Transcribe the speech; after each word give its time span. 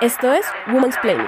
Esto 0.00 0.32
es 0.32 0.46
Woman's 0.66 0.96
Planning. 1.02 1.26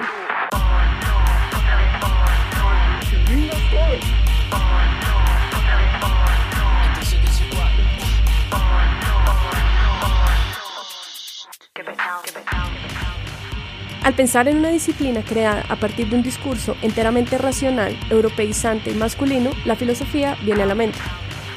Al 14.03 14.15
pensar 14.15 14.47
en 14.47 14.57
una 14.57 14.69
disciplina 14.69 15.21
creada 15.23 15.63
a 15.69 15.75
partir 15.75 16.09
de 16.09 16.15
un 16.15 16.23
discurso 16.23 16.75
enteramente 16.81 17.37
racional, 17.37 17.95
europeizante 18.09 18.89
y 18.89 18.95
masculino, 18.95 19.51
la 19.65 19.75
filosofía 19.75 20.35
viene 20.43 20.63
a 20.63 20.65
la 20.65 20.73
mente. 20.73 20.97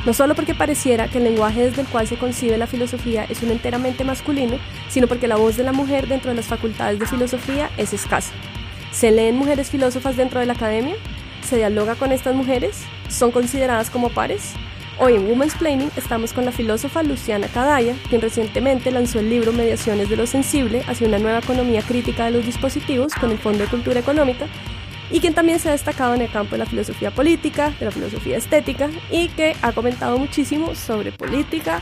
No 0.07 0.14
solo 0.14 0.36
porque 0.36 0.54
pareciera 0.54 1.09
que 1.09 1.18
el 1.18 1.25
lenguaje 1.25 1.64
desde 1.64 1.82
el 1.82 1.88
cual 1.88 2.06
se 2.06 2.16
concibe 2.16 2.56
la 2.56 2.68
filosofía 2.68 3.24
es 3.24 3.42
un 3.42 3.51
enteramente 3.51 4.05
masculino, 4.05 4.56
sino 4.88 5.09
porque 5.09 5.27
la 5.27 5.34
voz 5.34 5.56
de 5.56 5.64
la 5.64 5.73
mujer 5.73 6.06
dentro 6.06 6.30
de 6.30 6.37
las 6.37 6.47
facultades 6.47 7.01
de 7.01 7.06
filosofía 7.06 7.70
es 7.77 7.92
escasa. 7.92 8.33
¿Se 8.92 9.11
leen 9.11 9.34
mujeres 9.34 9.69
filósofas 9.69 10.16
dentro 10.16 10.38
de 10.38 10.47
la 10.47 10.52
academia? 10.52 10.95
¿Se 11.42 11.56
dialoga 11.56 11.97
con 11.97 12.12
estas 12.12 12.37
mujeres? 12.37 12.84
¿Son 13.09 13.33
consideradas 13.33 13.91
como 13.91 14.11
pares? 14.11 14.52
Hoy 15.00 15.14
en 15.14 15.28
Women's 15.28 15.56
Planning 15.56 15.91
estamos 15.97 16.33
con 16.33 16.45
la 16.45 16.52
filósofa 16.52 17.02
Luciana 17.02 17.48
Cadaya, 17.48 17.97
quien 18.09 18.23
recientemente 18.23 18.92
lanzó 18.92 19.19
el 19.19 19.28
libro 19.28 19.52
Mediaciones 19.52 20.09
de 20.09 20.16
lo 20.16 20.28
Sensible 20.28 20.84
hacia 20.86 21.09
una 21.09 21.19
nueva 21.19 21.41
economía 21.41 21.83
crítica 21.83 22.27
de 22.27 22.30
los 22.30 22.47
dispositivos 22.47 23.12
con 23.14 23.33
el 23.33 23.38
Fondo 23.38 23.64
de 23.64 23.70
Cultura 23.70 23.98
Económica, 23.98 24.47
y 25.10 25.20
quien 25.20 25.34
también 25.34 25.59
se 25.59 25.69
ha 25.69 25.73
destacado 25.73 26.15
en 26.15 26.23
el 26.23 26.30
campo 26.30 26.52
de 26.52 26.59
la 26.59 26.66
filosofía 26.66 27.10
política, 27.10 27.70
de 27.78 27.84
la 27.84 27.91
filosofía 27.91 28.37
estética, 28.37 28.91
y 29.10 29.28
que 29.28 29.56
ha 29.62 29.73
comentado 29.73 30.19
muchísimo 30.19 30.74
sobre 30.74 31.12
política 31.12 31.80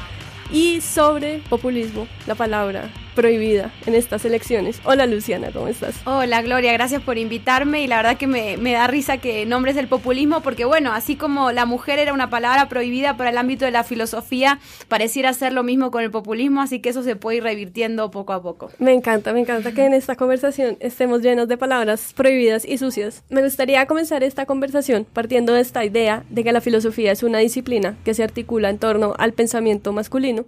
y 0.52 0.80
sobre 0.80 1.38
populismo, 1.48 2.06
la 2.26 2.34
palabra 2.34 2.90
prohibida 3.14 3.72
en 3.86 3.94
estas 3.94 4.24
elecciones. 4.24 4.80
Hola 4.84 5.06
Luciana, 5.06 5.50
¿cómo 5.52 5.68
estás? 5.68 5.94
Hola 6.04 6.42
Gloria, 6.42 6.72
gracias 6.72 7.02
por 7.02 7.16
invitarme 7.18 7.82
y 7.82 7.86
la 7.86 7.96
verdad 7.96 8.16
que 8.16 8.26
me, 8.26 8.72
da 8.72 8.86
risa 8.86 9.18
que 9.18 9.46
nombres 9.46 9.76
del 9.76 9.88
populismo 9.88 10.40
porque 10.42 10.64
bueno, 10.64 10.92
así 10.92 11.16
como 11.16 11.52
la 11.52 11.64
mujer 11.64 11.98
era 11.98 12.12
una 12.12 12.30
palabra 12.30 12.68
prohibida 12.68 13.16
para 13.16 13.30
el 13.30 13.38
ámbito 13.38 13.64
de 13.64 13.70
la 13.70 13.84
filosofía, 13.84 14.58
pareciera 14.88 15.32
ser 15.32 15.52
lo 15.52 15.62
mismo 15.62 15.90
con 15.90 16.02
el 16.02 16.10
populismo, 16.10 16.60
así 16.60 16.80
que 16.80 16.90
eso 16.90 17.02
se 17.02 17.16
puede 17.16 17.38
ir 17.38 17.42
revirtiendo 17.44 18.10
poco 18.10 18.32
a 18.32 18.42
poco. 18.42 18.70
Me 18.78 18.92
encanta, 18.92 19.32
me 19.32 19.40
encanta 19.40 19.72
que 19.72 19.84
en 19.84 19.94
esta 19.94 20.16
conversación 20.16 20.76
estemos 20.80 21.22
llenos 21.22 21.48
de 21.48 21.56
palabras 21.56 22.12
prohibidas 22.14 22.64
y 22.64 22.78
sucias. 22.78 23.22
Me 23.30 23.42
gustaría 23.42 23.86
comenzar 23.86 24.22
esta 24.22 24.46
conversación 24.46 25.06
partiendo 25.12 25.52
de 25.52 25.60
esta 25.60 25.84
idea 25.84 26.24
de 26.30 26.44
que 26.44 26.52
la 26.52 26.60
filosofía 26.60 27.12
es 27.12 27.22
una 27.22 27.38
disciplina 27.38 27.96
que 28.04 28.14
se 28.14 28.24
articula 28.24 28.70
en 28.70 28.78
torno 28.78 29.14
al 29.18 29.32
pensamiento 29.32 29.92
masculino 29.92 30.44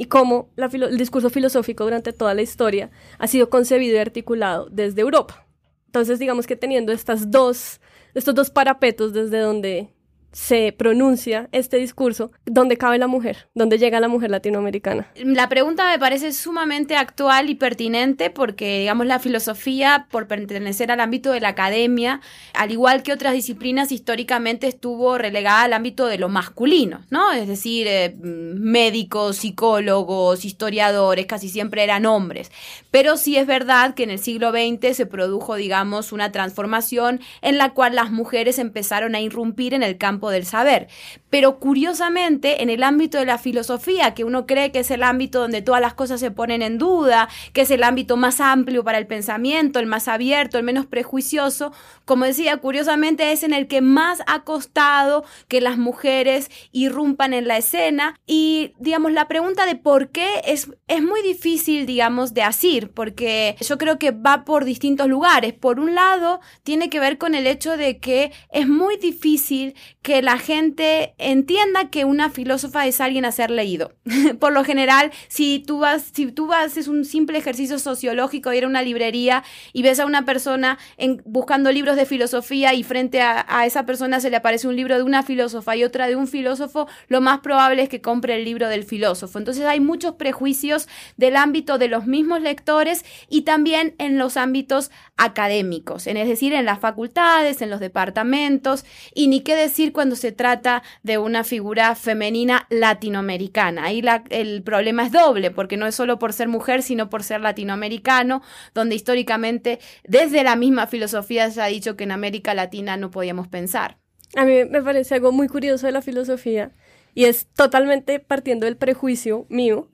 y 0.00 0.06
cómo 0.06 0.48
el 0.56 0.96
discurso 0.96 1.28
filosófico 1.28 1.84
durante 1.84 2.14
toda 2.14 2.32
la 2.32 2.40
historia 2.40 2.90
ha 3.18 3.26
sido 3.26 3.50
concebido 3.50 3.96
y 3.96 3.98
articulado 3.98 4.66
desde 4.70 5.02
Europa. 5.02 5.46
Entonces, 5.84 6.18
digamos 6.18 6.46
que 6.46 6.56
teniendo 6.56 6.90
estas 6.90 7.30
dos, 7.30 7.82
estos 8.14 8.34
dos 8.34 8.48
parapetos 8.48 9.12
desde 9.12 9.40
donde 9.40 9.92
se 10.32 10.72
pronuncia 10.72 11.48
este 11.52 11.76
discurso, 11.78 12.30
¿dónde 12.46 12.76
cabe 12.76 12.98
la 12.98 13.08
mujer? 13.08 13.48
¿Dónde 13.54 13.78
llega 13.78 14.00
la 14.00 14.08
mujer 14.08 14.30
latinoamericana? 14.30 15.08
La 15.16 15.48
pregunta 15.48 15.90
me 15.90 15.98
parece 15.98 16.32
sumamente 16.32 16.96
actual 16.96 17.50
y 17.50 17.56
pertinente 17.56 18.30
porque, 18.30 18.80
digamos, 18.80 19.06
la 19.06 19.18
filosofía, 19.18 20.06
por 20.10 20.28
pertenecer 20.28 20.92
al 20.92 21.00
ámbito 21.00 21.32
de 21.32 21.40
la 21.40 21.48
academia, 21.48 22.20
al 22.54 22.70
igual 22.70 23.02
que 23.02 23.12
otras 23.12 23.32
disciplinas, 23.32 23.92
históricamente 23.92 24.68
estuvo 24.68 25.18
relegada 25.18 25.62
al 25.62 25.72
ámbito 25.72 26.06
de 26.06 26.18
lo 26.18 26.28
masculino, 26.28 27.00
¿no? 27.10 27.32
Es 27.32 27.48
decir, 27.48 27.86
eh, 27.88 28.14
médicos, 28.22 29.38
psicólogos, 29.38 30.44
historiadores, 30.44 31.26
casi 31.26 31.48
siempre 31.48 31.82
eran 31.82 32.06
hombres. 32.06 32.52
Pero 32.90 33.16
sí 33.16 33.36
es 33.36 33.46
verdad 33.46 33.94
que 33.94 34.04
en 34.04 34.10
el 34.10 34.18
siglo 34.18 34.52
XX 34.52 34.96
se 34.96 35.06
produjo, 35.06 35.56
digamos, 35.56 36.12
una 36.12 36.30
transformación 36.30 37.20
en 37.42 37.58
la 37.58 37.70
cual 37.70 37.96
las 37.96 38.10
mujeres 38.10 38.58
empezaron 38.58 39.14
a 39.14 39.20
irrumpir 39.20 39.74
en 39.74 39.82
el 39.82 39.98
campo 39.98 40.19
del 40.28 40.44
saber. 40.44 40.88
Pero 41.30 41.58
curiosamente, 41.58 42.62
en 42.62 42.68
el 42.68 42.82
ámbito 42.82 43.16
de 43.16 43.24
la 43.24 43.38
filosofía, 43.38 44.12
que 44.12 44.24
uno 44.24 44.46
cree 44.46 44.72
que 44.72 44.80
es 44.80 44.90
el 44.90 45.02
ámbito 45.02 45.40
donde 45.40 45.62
todas 45.62 45.80
las 45.80 45.94
cosas 45.94 46.20
se 46.20 46.30
ponen 46.30 46.60
en 46.60 46.76
duda, 46.76 47.28
que 47.52 47.62
es 47.62 47.70
el 47.70 47.84
ámbito 47.84 48.16
más 48.18 48.40
amplio 48.40 48.84
para 48.84 48.98
el 48.98 49.06
pensamiento, 49.06 49.78
el 49.78 49.86
más 49.86 50.08
abierto, 50.08 50.58
el 50.58 50.64
menos 50.64 50.86
prejuicioso, 50.86 51.72
como 52.04 52.24
decía, 52.24 52.56
curiosamente 52.56 53.32
es 53.32 53.44
en 53.44 53.54
el 53.54 53.68
que 53.68 53.80
más 53.80 54.18
ha 54.26 54.42
costado 54.42 55.24
que 55.46 55.60
las 55.60 55.78
mujeres 55.78 56.50
irrumpan 56.72 57.32
en 57.32 57.46
la 57.46 57.56
escena. 57.56 58.16
Y, 58.26 58.72
digamos, 58.80 59.12
la 59.12 59.28
pregunta 59.28 59.64
de 59.64 59.76
por 59.76 60.10
qué 60.10 60.42
es, 60.44 60.68
es 60.88 61.02
muy 61.02 61.22
difícil, 61.22 61.86
digamos, 61.86 62.34
de 62.34 62.42
asir, 62.42 62.90
porque 62.90 63.56
yo 63.60 63.78
creo 63.78 63.98
que 63.98 64.10
va 64.10 64.44
por 64.44 64.64
distintos 64.64 65.08
lugares. 65.08 65.52
Por 65.52 65.78
un 65.78 65.94
lado, 65.94 66.40
tiene 66.64 66.90
que 66.90 66.98
ver 66.98 67.16
con 67.16 67.36
el 67.36 67.46
hecho 67.46 67.76
de 67.76 67.98
que 67.98 68.32
es 68.50 68.66
muy 68.66 68.96
difícil 68.96 69.74
que 70.02 70.09
la 70.22 70.38
gente 70.38 71.14
entienda 71.18 71.90
que 71.90 72.04
una 72.04 72.30
filósofa 72.30 72.86
es 72.86 73.00
alguien 73.00 73.24
a 73.24 73.32
ser 73.32 73.50
leído. 73.50 73.92
Por 74.40 74.52
lo 74.52 74.64
general, 74.64 75.10
si 75.28 75.60
tú 75.60 75.78
vas, 75.78 76.10
si 76.12 76.30
tú 76.32 76.46
vas, 76.46 76.76
es 76.76 76.88
un 76.88 77.04
simple 77.04 77.38
ejercicio 77.38 77.78
sociológico, 77.78 78.52
ir 78.52 78.64
a 78.64 78.66
una 78.66 78.82
librería 78.82 79.44
y 79.72 79.82
ves 79.82 80.00
a 80.00 80.06
una 80.06 80.24
persona 80.24 80.78
buscando 81.24 81.72
libros 81.72 81.96
de 81.96 82.06
filosofía 82.06 82.74
y 82.74 82.82
frente 82.82 83.20
a, 83.20 83.46
a, 83.48 83.66
esa 83.66 83.86
persona 83.86 84.20
se 84.20 84.30
le 84.30 84.36
aparece 84.36 84.68
un 84.68 84.76
libro 84.76 84.96
de 84.96 85.02
una 85.02 85.22
filósofa 85.22 85.76
y 85.76 85.84
otra 85.84 86.08
de 86.08 86.16
un 86.16 86.26
filósofo, 86.26 86.88
lo 87.08 87.20
más 87.20 87.40
probable 87.40 87.82
es 87.82 87.88
que 87.88 88.00
compre 88.00 88.36
el 88.36 88.44
libro 88.44 88.68
del 88.68 88.84
filósofo. 88.84 89.38
Entonces 89.38 89.64
hay 89.64 89.80
muchos 89.80 90.16
prejuicios 90.16 90.88
del 91.16 91.36
ámbito 91.36 91.78
de 91.78 91.88
los 91.88 92.06
mismos 92.06 92.40
lectores 92.40 93.04
y 93.28 93.42
también 93.42 93.94
en 93.98 94.18
los 94.18 94.36
ámbitos 94.36 94.90
académicos, 95.16 96.06
es 96.06 96.28
decir, 96.28 96.52
en 96.54 96.64
las 96.64 96.78
facultades, 96.78 97.62
en 97.62 97.70
los 97.70 97.80
departamentos, 97.80 98.84
y 99.14 99.28
ni 99.28 99.40
qué 99.42 99.54
decir 99.54 99.92
cuando 100.00 100.16
se 100.16 100.32
trata 100.32 100.82
de 101.02 101.18
una 101.18 101.44
figura 101.44 101.94
femenina 101.94 102.66
latinoamericana. 102.70 103.84
Ahí 103.84 104.02
el 104.30 104.62
problema 104.62 105.04
es 105.04 105.12
doble, 105.12 105.50
porque 105.50 105.76
no 105.76 105.86
es 105.86 105.94
solo 105.94 106.18
por 106.18 106.32
ser 106.32 106.48
mujer, 106.48 106.82
sino 106.82 107.10
por 107.10 107.22
ser 107.22 107.42
latinoamericano, 107.42 108.40
donde 108.72 108.94
históricamente 108.94 109.78
desde 110.04 110.42
la 110.42 110.56
misma 110.56 110.86
filosofía 110.86 111.50
se 111.50 111.60
ha 111.60 111.66
dicho 111.66 111.96
que 111.96 112.04
en 112.04 112.12
América 112.12 112.54
Latina 112.54 112.96
no 112.96 113.10
podíamos 113.10 113.46
pensar. 113.46 113.98
A 114.36 114.46
mí 114.46 114.64
me 114.64 114.80
parece 114.80 115.16
algo 115.16 115.32
muy 115.32 115.48
curioso 115.48 115.84
de 115.84 115.92
la 115.92 116.00
filosofía 116.00 116.72
y 117.12 117.26
es 117.26 117.46
totalmente 117.48 118.20
partiendo 118.20 118.64
del 118.64 118.78
prejuicio 118.78 119.44
mío 119.50 119.90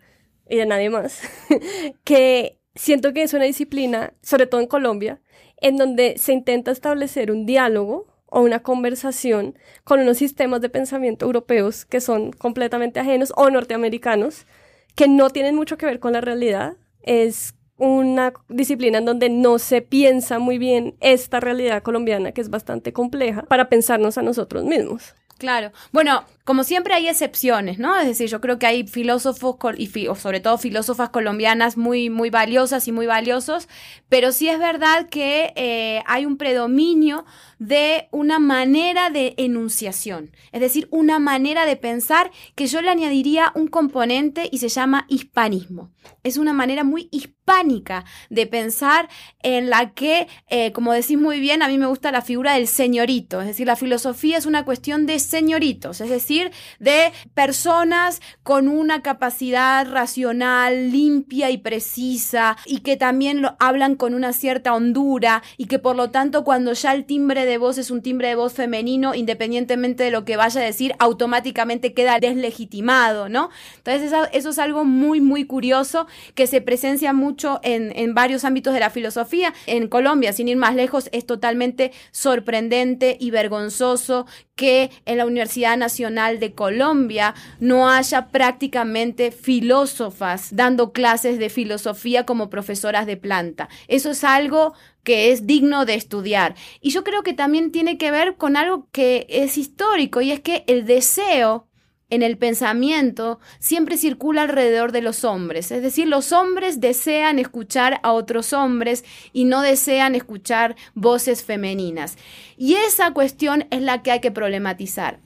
y 0.49 0.55
de 0.55 0.67
nadie 0.67 0.89
más, 0.89 1.21
que 2.05 2.61
siento 2.77 3.13
que 3.13 3.25
es 3.25 3.35
una 3.35 3.47
disciplina, 3.47 4.15
sobre 4.23 4.47
todo 4.47 4.61
en 4.61 4.69
Colombia, 4.69 5.21
en 5.57 5.77
donde 5.77 6.15
se 6.17 6.33
intenta 6.33 6.71
establecer 6.71 7.33
un 7.33 7.45
diálogo 7.45 8.16
o 8.29 8.41
una 8.41 8.61
conversación 8.61 9.59
con 9.85 10.01
unos 10.01 10.19
sistemas 10.19 10.61
de 10.61 10.69
pensamiento 10.69 11.27
europeos 11.27 11.85
que 11.85 12.01
son 12.01 12.33
completamente 12.33 13.01
ajenos 13.01 13.33
o 13.37 13.51
norteamericanos, 13.51 14.47
que 14.95 15.09
no 15.09 15.31
tienen 15.31 15.55
mucho 15.55 15.77
que 15.79 15.87
ver 15.87 16.01
con 16.01 16.13
la 16.13 16.21
realidad. 16.21 16.77
Es 17.03 17.55
una 17.79 18.33
disciplina 18.49 18.99
en 18.99 19.05
donde 19.05 19.29
no 19.29 19.59
se 19.59 19.83
piensa 19.83 20.39
muy 20.39 20.59
bien 20.59 20.97
esta 21.01 21.41
realidad 21.41 21.83
colombiana, 21.83 22.33
que 22.33 22.41
es 22.41 22.51
bastante 22.51 22.93
compleja, 22.93 23.43
para 23.43 23.69
pensarnos 23.69 24.19
a 24.19 24.23
nosotros 24.23 24.65
mismos. 24.65 25.15
Claro. 25.39 25.73
Bueno, 25.93 26.25
como 26.47 26.63
siempre 26.63 26.95
hay 26.95 27.09
excepciones, 27.09 27.81
¿no? 27.81 27.99
Es 27.99 28.07
decir, 28.07 28.29
yo 28.29 28.41
creo 28.41 28.57
que 28.61 28.67
hay 28.67 28.87
filósofos 28.87 29.57
y 29.77 29.89
sobre 30.15 30.39
todo 30.39 30.59
filósofas 30.59 31.11
colombianas 31.11 31.77
muy, 31.77 32.09
muy 32.09 32.31
valiosas 32.31 32.87
y 32.87 32.93
muy 32.93 33.07
valiosos, 33.07 33.69
pero 34.09 34.31
sí 34.31 34.49
es 34.49 34.61
verdad 34.61 35.09
que 35.09 35.53
eh, 35.57 36.05
hay 36.07 36.25
un 36.25 36.37
predominio 36.37 37.25
de 37.59 38.07
una 38.13 38.39
manera 38.39 39.11
de 39.11 39.35
enunciación, 39.39 40.31
es 40.53 40.61
decir, 40.61 40.87
una 40.93 41.19
manera 41.19 41.67
de 41.67 41.75
pensar 41.75 42.31
que 42.55 42.69
yo 42.69 42.81
le 42.81 42.91
añadiría 42.91 43.51
un 43.57 43.67
componente 43.67 44.49
y 44.53 44.59
se 44.59 44.69
llama 44.69 45.05
hispanismo. 45.09 45.91
Es 46.23 46.37
una 46.37 46.53
manera 46.53 46.85
muy 46.85 47.09
hispánica 47.11 48.05
de 48.31 48.47
pensar 48.47 49.09
en 49.43 49.71
la 49.71 49.95
que, 49.95 50.29
eh, 50.49 50.71
como 50.73 50.93
decís 50.93 51.19
muy 51.19 51.41
bien, 51.41 51.63
a 51.63 51.69
mí 51.69 51.79
me 51.79 51.87
gusta 51.87 52.13
la 52.13 52.23
figura 52.23 52.55
del 52.55 52.69
señorito, 52.69 53.41
es 53.41 53.49
decir, 53.49 53.67
la 53.67 53.75
filosofía 53.75 54.37
es 54.37 54.47
una 54.47 54.65
cuestión 54.65 55.07
de 55.07 55.19
señoritos, 55.19 56.01
es 56.01 56.11
decir, 56.11 56.36
de 56.79 57.13
personas 57.35 58.21
con 58.43 58.69
una 58.69 59.03
capacidad 59.03 59.87
racional 59.91 60.91
limpia 60.91 61.51
y 61.51 61.59
precisa 61.59 62.57
y 62.65 62.81
que 62.81 62.97
también 62.97 63.43
lo, 63.43 63.57
hablan 63.59 63.97
con 63.97 64.15
una 64.15 64.33
cierta 64.33 64.75
hondura 64.75 65.43
y 65.57 65.67
que 65.67 65.79
por 65.79 65.97
lo 65.97 66.11
tanto 66.11 66.45
cuando 66.45 66.73
ya 66.73 66.93
el 66.93 67.05
timbre 67.05 67.45
de 67.45 67.59
voz 67.59 67.79
es 67.79 67.91
un 67.91 68.03
timbre 68.03 68.29
de 68.29 68.35
voz 68.35 68.55
femenino, 68.55 69.15
independientemente 69.15 70.05
de 70.05 70.11
lo 70.11 70.25
que 70.25 70.37
vaya 70.37 70.61
a 70.61 70.65
decir, 70.65 70.95
automáticamente 70.99 71.95
queda 71.95 72.19
deslegitimado, 72.19 73.29
¿no? 73.29 73.51
Entonces 73.79 74.13
eso, 74.33 74.51
es 74.51 74.59
algo 74.59 74.85
muy, 74.85 75.21
muy 75.21 75.45
curioso 75.45 76.07
que 76.35 76.47
se 76.47 76.61
presencia 76.61 77.13
mucho 77.13 77.61
en, 77.63 77.93
en 77.97 78.15
varios 78.15 78.45
ámbitos 78.45 78.75
de 78.75 78.81
la 78.81 78.91
filosofía. 78.91 79.53
En 79.67 79.89
Colombia, 79.89 80.33
sin 80.33 80.49
ir 80.49 80.57
más 80.57 80.75
lejos, 80.75 81.09
es 81.13 81.27
totalmente 81.27 81.93
sorprendente 82.11 83.17
y 83.19 83.31
vergonzoso 83.31 84.27
que 84.57 84.91
en 85.05 85.19
la 85.19 85.27
Universidad 85.27 85.77
Nacional 85.77 86.26
de 86.35 86.53
Colombia 86.53 87.35
no 87.61 87.89
haya 87.89 88.29
prácticamente 88.29 89.31
filósofas 89.31 90.55
dando 90.55 90.93
clases 90.93 91.39
de 91.39 91.49
filosofía 91.49 92.27
como 92.27 92.51
profesoras 92.51 93.07
de 93.07 93.17
planta. 93.17 93.69
Eso 93.89 94.11
es 94.11 94.25
algo 94.25 94.75
que 95.03 95.31
es 95.31 95.47
digno 95.47 95.87
de 95.87 95.95
estudiar. 95.95 96.57
Y 96.81 96.91
yo 96.91 97.05
creo 97.05 97.23
que 97.23 97.33
también 97.33 97.71
tiene 97.71 97.97
que 97.97 98.11
ver 98.11 98.37
con 98.37 98.57
algo 98.57 98.89
que 98.91 99.27
es 99.29 99.57
histórico 99.57 100.21
y 100.21 100.33
es 100.33 100.41
que 100.41 100.65
el 100.67 100.85
deseo 100.85 101.69
en 102.11 102.23
el 102.23 102.39
pensamiento 102.39 103.41
siempre 103.59 103.97
circula 103.97 104.43
alrededor 104.43 104.93
de 104.93 105.03
los 105.03 105.25
hombres. 105.25 105.73
Es 105.73 105.83
decir, 105.83 106.07
los 106.07 106.33
hombres 106.33 106.81
desean 106.81 107.39
escuchar 107.39 108.01
a 108.03 108.13
otros 108.13 108.53
hombres 108.53 109.05
y 109.33 109.45
no 109.45 109.63
desean 109.63 110.15
escuchar 110.15 110.77
voces 110.95 111.45
femeninas. 111.45 112.17
Y 112.57 112.75
esa 112.75 113.13
cuestión 113.13 113.67
es 113.71 113.83
la 113.83 114.03
que 114.03 114.13
hay 114.13 114.21
que 114.21 114.31
problematizar 114.31 115.21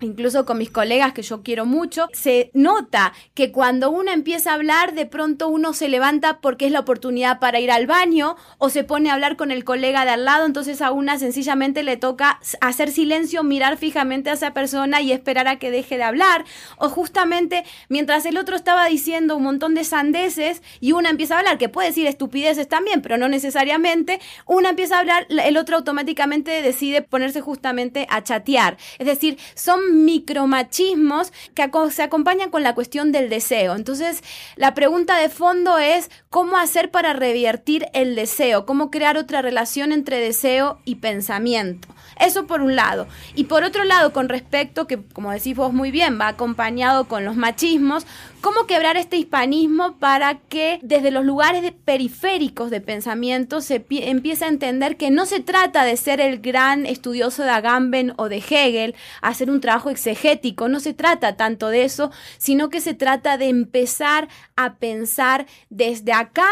incluso 0.00 0.44
con 0.44 0.58
mis 0.58 0.70
colegas 0.70 1.12
que 1.12 1.22
yo 1.22 1.42
quiero 1.42 1.64
mucho, 1.64 2.08
se 2.12 2.50
nota 2.52 3.12
que 3.34 3.52
cuando 3.52 3.90
uno 3.90 4.12
empieza 4.12 4.50
a 4.50 4.54
hablar, 4.54 4.94
de 4.94 5.06
pronto 5.06 5.48
uno 5.48 5.72
se 5.72 5.88
levanta 5.88 6.40
porque 6.40 6.66
es 6.66 6.72
la 6.72 6.80
oportunidad 6.80 7.38
para 7.38 7.60
ir 7.60 7.70
al 7.70 7.86
baño 7.86 8.36
o 8.58 8.68
se 8.68 8.84
pone 8.84 9.10
a 9.10 9.14
hablar 9.14 9.36
con 9.36 9.50
el 9.50 9.64
colega 9.64 10.04
de 10.04 10.10
al 10.10 10.24
lado, 10.24 10.44
entonces 10.44 10.82
a 10.82 10.90
una 10.90 11.18
sencillamente 11.18 11.82
le 11.82 11.96
toca 11.96 12.40
hacer 12.60 12.90
silencio, 12.90 13.42
mirar 13.42 13.76
fijamente 13.78 14.30
a 14.30 14.34
esa 14.34 14.52
persona 14.52 15.00
y 15.00 15.12
esperar 15.12 15.48
a 15.48 15.58
que 15.58 15.70
deje 15.70 15.96
de 15.96 16.02
hablar, 16.02 16.44
o 16.76 16.88
justamente 16.88 17.64
mientras 17.88 18.26
el 18.26 18.36
otro 18.36 18.56
estaba 18.56 18.86
diciendo 18.86 19.36
un 19.36 19.44
montón 19.44 19.74
de 19.74 19.84
sandeces 19.84 20.62
y 20.80 20.92
una 20.92 21.10
empieza 21.10 21.36
a 21.36 21.38
hablar, 21.38 21.58
que 21.58 21.68
puede 21.68 21.88
decir 21.88 22.06
estupideces 22.06 22.68
también, 22.68 23.02
pero 23.02 23.18
no 23.18 23.28
necesariamente, 23.28 24.20
una 24.46 24.70
empieza 24.70 24.96
a 24.96 25.00
hablar, 25.00 25.26
el 25.28 25.56
otro 25.56 25.76
automáticamente 25.76 26.62
decide 26.62 27.02
ponerse 27.02 27.40
justamente 27.40 28.06
a 28.10 28.22
chatear. 28.22 28.76
Es 28.98 29.06
decir, 29.06 29.38
son 29.54 29.85
micromachismos 29.92 31.32
que 31.54 31.68
se 31.90 32.02
acompañan 32.02 32.50
con 32.50 32.62
la 32.62 32.74
cuestión 32.74 33.12
del 33.12 33.28
deseo. 33.28 33.74
Entonces, 33.74 34.22
la 34.56 34.74
pregunta 34.74 35.18
de 35.18 35.28
fondo 35.28 35.78
es 35.78 36.10
cómo 36.30 36.56
hacer 36.56 36.90
para 36.90 37.12
revertir 37.12 37.86
el 37.92 38.14
deseo, 38.14 38.66
cómo 38.66 38.90
crear 38.90 39.16
otra 39.16 39.42
relación 39.42 39.92
entre 39.92 40.20
deseo 40.20 40.78
y 40.84 40.96
pensamiento. 40.96 41.88
Eso 42.18 42.46
por 42.46 42.62
un 42.62 42.76
lado. 42.76 43.06
Y 43.34 43.44
por 43.44 43.64
otro 43.64 43.84
lado, 43.84 44.12
con 44.12 44.28
respecto, 44.28 44.86
que 44.86 45.02
como 45.02 45.30
decís 45.30 45.56
vos 45.56 45.72
muy 45.72 45.90
bien, 45.90 46.18
va 46.20 46.28
acompañado 46.28 47.06
con 47.06 47.24
los 47.24 47.36
machismos, 47.36 48.06
cómo 48.40 48.66
quebrar 48.66 48.96
este 48.96 49.16
hispanismo 49.16 49.98
para 49.98 50.38
que 50.38 50.78
desde 50.82 51.10
los 51.10 51.24
lugares 51.24 51.72
periféricos 51.84 52.70
de 52.70 52.80
pensamiento 52.80 53.60
se 53.60 53.84
empiece 53.90 54.44
a 54.44 54.48
entender 54.48 54.96
que 54.96 55.10
no 55.10 55.26
se 55.26 55.40
trata 55.40 55.84
de 55.84 55.96
ser 55.96 56.20
el 56.20 56.38
gran 56.40 56.86
estudioso 56.86 57.42
de 57.42 57.50
Agamben 57.50 58.14
o 58.16 58.28
de 58.28 58.38
Hegel, 58.38 58.94
hacer 59.20 59.50
un 59.50 59.60
trabajo 59.60 59.90
exegético, 59.90 60.68
no 60.68 60.80
se 60.80 60.94
trata 60.94 61.36
tanto 61.36 61.68
de 61.68 61.84
eso, 61.84 62.10
sino 62.38 62.70
que 62.70 62.80
se 62.80 62.94
trata 62.94 63.36
de 63.36 63.48
empezar 63.48 64.28
a 64.56 64.76
pensar 64.76 65.46
desde 65.68 66.12
acá 66.12 66.48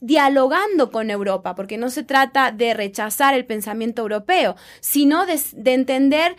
dialogando 0.00 0.90
con 0.90 1.10
Europa, 1.10 1.54
porque 1.54 1.78
no 1.78 1.90
se 1.90 2.02
trata 2.02 2.52
de 2.52 2.74
rechazar 2.74 3.34
el 3.34 3.44
pensamiento 3.44 4.02
europeo, 4.02 4.56
sino 4.80 5.26
de, 5.26 5.40
entender 5.72 6.36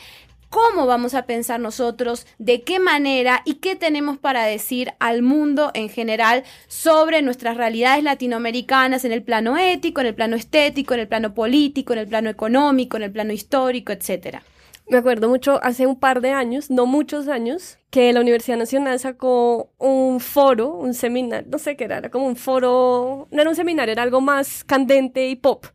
cómo 0.50 0.86
vamos 0.86 1.14
a 1.14 1.26
pensar 1.26 1.60
nosotros, 1.60 2.26
de 2.38 2.64
qué 2.64 2.80
manera 2.80 3.42
y 3.46 3.56
qué 3.56 3.76
tenemos 3.76 4.18
para 4.18 4.46
decir 4.46 4.94
al 5.00 5.22
mundo 5.22 5.72
en 5.74 5.90
general 5.90 6.44
sobre 6.68 7.22
nuestras 7.22 7.58
realidades 7.58 8.04
latinoamericanas 8.04 9.06
en 9.06 9.12
el 9.12 9.24
plano 9.24 9.58
ético, 9.58 10.02
en 10.02 10.08
el 10.08 10.16
plano 10.16 10.36
estético, 10.36 10.94
en 10.94 11.02
el 11.02 11.08
plano 11.08 11.34
político, 11.34 11.94
en 11.94 12.00
el 12.00 12.08
plano 12.08 12.30
económico, 12.30 12.98
en 12.98 13.04
el 13.04 13.12
plano 13.12 13.34
histórico, 13.34 13.92
etcétera. 13.92 14.42
Me 14.90 14.98
acuerdo 14.98 15.30
mucho 15.30 15.64
hace 15.64 15.86
un 15.86 16.00
par 16.00 16.20
de 16.20 16.32
años, 16.32 16.72
no 16.72 16.88
muchos 16.88 17.28
años, 17.28 17.78
que 17.92 18.12
la 18.12 18.22
Universidad 18.22 18.58
Nacional 18.58 19.00
sacó 19.00 19.72
un 19.78 20.20
foro, 20.20 20.74
un 20.74 20.96
seminario, 20.96 21.48
no 21.48 21.60
sé 21.60 21.78
qué 21.78 21.84
era, 21.84 22.00
era 22.00 22.10
como 22.10 22.26
un 22.26 22.36
foro, 22.36 23.28
no 23.30 23.40
era 23.40 23.52
un 23.52 23.56
seminario, 23.56 23.92
era 23.92 24.02
algo 24.02 24.20
más 24.20 24.64
candente 24.64 25.30
y 25.30 25.36
pop, 25.36 25.68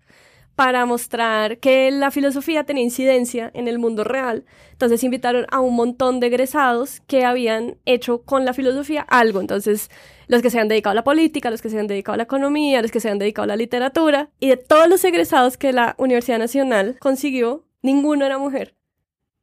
para 0.57 0.85
mostrar 0.85 1.59
que 1.59 1.93
la 1.93 2.11
filosofía 2.11 2.65
tenía 2.65 2.83
incidencia 2.83 3.53
en 3.55 3.69
el 3.69 3.79
mundo 3.79 4.03
real. 4.03 4.47
Entonces 4.73 5.05
invitaron 5.05 5.47
a 5.53 5.61
un 5.61 5.77
montón 5.77 6.19
de 6.19 6.27
egresados 6.27 7.01
que 7.07 7.25
habían 7.25 7.79
hecho 7.85 8.23
con 8.23 8.45
la 8.45 8.53
filosofía 8.53 9.03
algo. 9.03 9.41
Entonces, 9.41 9.91
los 10.27 10.43
que 10.43 10.51
se 10.51 10.59
han 10.59 10.67
dedicado 10.67 10.91
a 10.91 10.97
la 10.97 11.05
política, 11.05 11.51
los 11.51 11.63
que 11.63 11.71
se 11.71 11.79
han 11.79 11.87
dedicado 11.87 12.15
a 12.15 12.17
la 12.17 12.25
economía, 12.25 12.83
los 12.83 12.91
que 12.91 12.99
se 12.99 13.11
han 13.11 13.21
dedicado 13.21 13.45
a 13.45 13.47
la 13.49 13.57
literatura. 13.57 14.31
Y 14.41 14.49
de 14.49 14.57
todos 14.57 14.89
los 14.89 15.05
egresados 15.05 15.57
que 15.57 15.73
la 15.73 15.95
Universidad 15.99 16.39
Nacional 16.39 16.97
consiguió, 16.99 17.65
ninguno 17.81 18.27
era 18.27 18.39
mujer 18.39 18.75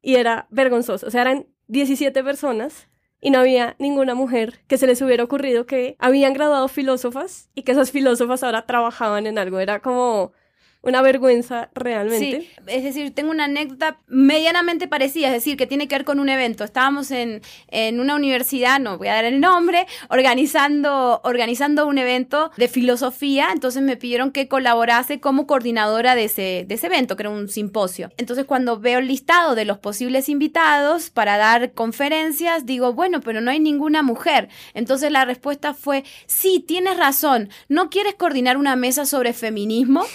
y 0.02 0.16
era 0.16 0.48
vergonzoso. 0.50 1.08
O 1.08 1.12
sea, 1.12 1.22
eran 1.22 1.48
17 1.68 2.24
personas 2.24 2.90
y 3.22 3.30
no 3.30 3.40
había 3.40 3.76
ninguna 3.80 4.16
mujer 4.16 4.62
que 4.68 4.78
se 4.78 4.88
les 4.88 5.02
hubiera 5.02 5.24
ocurrido 5.24 5.66
que 5.66 5.96
habían 6.00 6.34
graduado 6.34 6.68
filósofas 6.68 7.50
y 7.54 7.62
que 7.64 7.72
esas 7.72 7.92
filósofas 7.92 8.44
ahora 8.44 8.66
trabajaban 8.66 9.28
en 9.28 9.38
algo. 9.38 9.60
Era 9.60 9.80
como 9.80 10.34
una 10.84 11.02
vergüenza 11.04 11.70
realmente. 11.76 12.50
Es 12.66 12.84
decir, 12.84 13.14
tengo 13.14 13.30
una 13.30 13.46
anécdota 13.46 14.00
medianamente 14.08 14.88
parecida, 14.88 15.28
es 15.28 15.34
decir, 15.34 15.56
que 15.56 15.68
tiene 15.68 15.88
que 15.88 15.96
ver 15.96 16.06
con 16.06 16.20
un 16.20 16.28
evento. 16.28 16.64
Estábamos 16.64 17.12
en, 17.12 17.42
en 17.68 18.00
una 18.00 18.16
universidad, 18.16 18.80
no 18.80 18.98
voy 18.98 19.08
a 19.10 19.14
dar 19.14 19.26
el 19.26 19.40
nombre, 19.40 19.86
organizando, 20.10 21.22
organizando 21.24 21.86
un 21.86 22.00
evento 22.00 22.52
de 22.58 22.68
filosofía, 22.68 23.50
entonces 23.54 23.84
me 23.84 23.96
pidieron 23.96 24.32
que 24.32 24.48
colaborase 24.48 25.20
como 25.20 25.46
coordinadora 25.46 26.16
de 26.16 26.26
ese, 26.26 26.66
de 26.68 26.76
ese 26.76 26.88
evento, 26.88 27.16
que 27.16 27.24
era 27.24 27.30
un 27.30 27.48
simposio. 27.48 28.12
Entonces 28.18 28.46
cuando 28.46 28.80
veo 28.80 29.00
el 29.00 29.08
listado 29.08 29.54
de 29.54 29.66
los 29.66 29.78
posibles 29.78 30.30
invitados 30.30 31.12
para 31.12 31.38
dar 31.38 31.74
conferencias, 31.74 32.66
digo, 32.66 32.94
bueno, 32.94 33.22
pero 33.22 33.40
no 33.40 33.52
hay 33.52 33.60
ninguna 33.60 34.02
mujer. 34.02 34.50
Entonces 34.74 35.12
la 35.12 35.26
respuesta 35.26 35.76
fue, 35.76 36.04
sí, 36.26 36.64
tienes 36.68 36.98
razón, 36.98 37.50
¿no 37.70 37.92
quieres 37.92 38.16
coordinar 38.16 38.58
una 38.58 38.76
mesa 38.76 39.06
sobre 39.06 39.34
feminismo? 39.34 40.06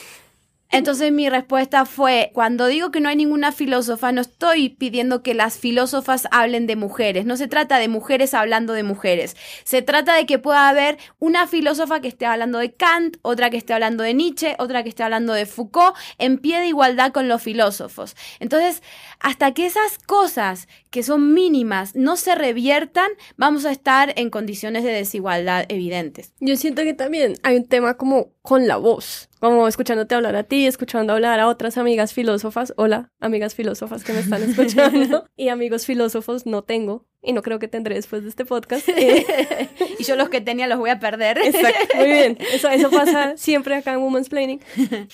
Entonces 0.70 1.12
mi 1.12 1.28
respuesta 1.28 1.84
fue, 1.86 2.30
cuando 2.34 2.66
digo 2.66 2.90
que 2.90 3.00
no 3.00 3.08
hay 3.08 3.16
ninguna 3.16 3.52
filósofa, 3.52 4.10
no 4.12 4.20
estoy 4.20 4.70
pidiendo 4.70 5.22
que 5.22 5.34
las 5.34 5.58
filósofas 5.58 6.26
hablen 6.30 6.66
de 6.66 6.76
mujeres, 6.76 7.24
no 7.24 7.36
se 7.36 7.46
trata 7.46 7.78
de 7.78 7.88
mujeres 7.88 8.34
hablando 8.34 8.72
de 8.72 8.82
mujeres, 8.82 9.36
se 9.64 9.82
trata 9.82 10.14
de 10.14 10.26
que 10.26 10.38
pueda 10.38 10.68
haber 10.68 10.98
una 11.18 11.46
filósofa 11.46 12.00
que 12.00 12.08
esté 12.08 12.26
hablando 12.26 12.58
de 12.58 12.72
Kant, 12.74 13.18
otra 13.22 13.50
que 13.50 13.56
esté 13.56 13.74
hablando 13.74 14.02
de 14.02 14.14
Nietzsche, 14.14 14.56
otra 14.58 14.82
que 14.82 14.88
esté 14.88 15.04
hablando 15.04 15.32
de 15.34 15.46
Foucault, 15.46 15.96
en 16.18 16.38
pie 16.38 16.58
de 16.60 16.66
igualdad 16.66 17.12
con 17.12 17.28
los 17.28 17.42
filósofos. 17.42 18.16
Entonces, 18.40 18.82
hasta 19.20 19.52
que 19.54 19.66
esas 19.66 19.98
cosas 19.98 20.68
que 20.90 21.02
son 21.02 21.32
mínimas 21.32 21.94
no 21.94 22.16
se 22.16 22.34
reviertan, 22.34 23.10
vamos 23.36 23.64
a 23.64 23.70
estar 23.70 24.12
en 24.16 24.30
condiciones 24.30 24.82
de 24.82 24.92
desigualdad 24.92 25.64
evidentes. 25.68 26.32
Yo 26.40 26.56
siento 26.56 26.82
que 26.82 26.94
también 26.94 27.34
hay 27.42 27.56
un 27.56 27.66
tema 27.66 27.96
como 27.96 28.32
con 28.42 28.66
la 28.66 28.76
voz 28.76 29.25
como 29.40 29.68
escuchándote 29.68 30.14
hablar 30.14 30.36
a 30.36 30.44
ti, 30.44 30.66
escuchando 30.66 31.12
hablar 31.12 31.40
a 31.40 31.48
otras 31.48 31.78
amigas 31.78 32.12
filósofas. 32.12 32.72
Hola, 32.76 33.10
amigas 33.20 33.54
filósofas 33.54 34.04
que 34.04 34.12
me 34.12 34.20
están 34.20 34.42
escuchando. 34.48 35.28
y 35.36 35.48
amigos 35.48 35.86
filósofos 35.86 36.46
no 36.46 36.62
tengo 36.64 37.06
y 37.22 37.32
no 37.32 37.42
creo 37.42 37.58
que 37.58 37.68
tendré 37.68 37.96
después 37.96 38.22
de 38.22 38.28
este 38.28 38.44
podcast. 38.44 38.88
y 39.98 40.04
yo 40.04 40.16
los 40.16 40.28
que 40.28 40.40
tenía 40.40 40.66
los 40.66 40.78
voy 40.78 40.90
a 40.90 41.00
perder. 41.00 41.38
Exacto, 41.38 41.96
muy 41.96 42.06
bien. 42.06 42.38
Eso, 42.52 42.68
eso 42.68 42.90
pasa 42.90 43.36
siempre 43.36 43.74
acá 43.74 43.92
en 43.92 44.00
Women's 44.00 44.28
Planning. 44.28 44.60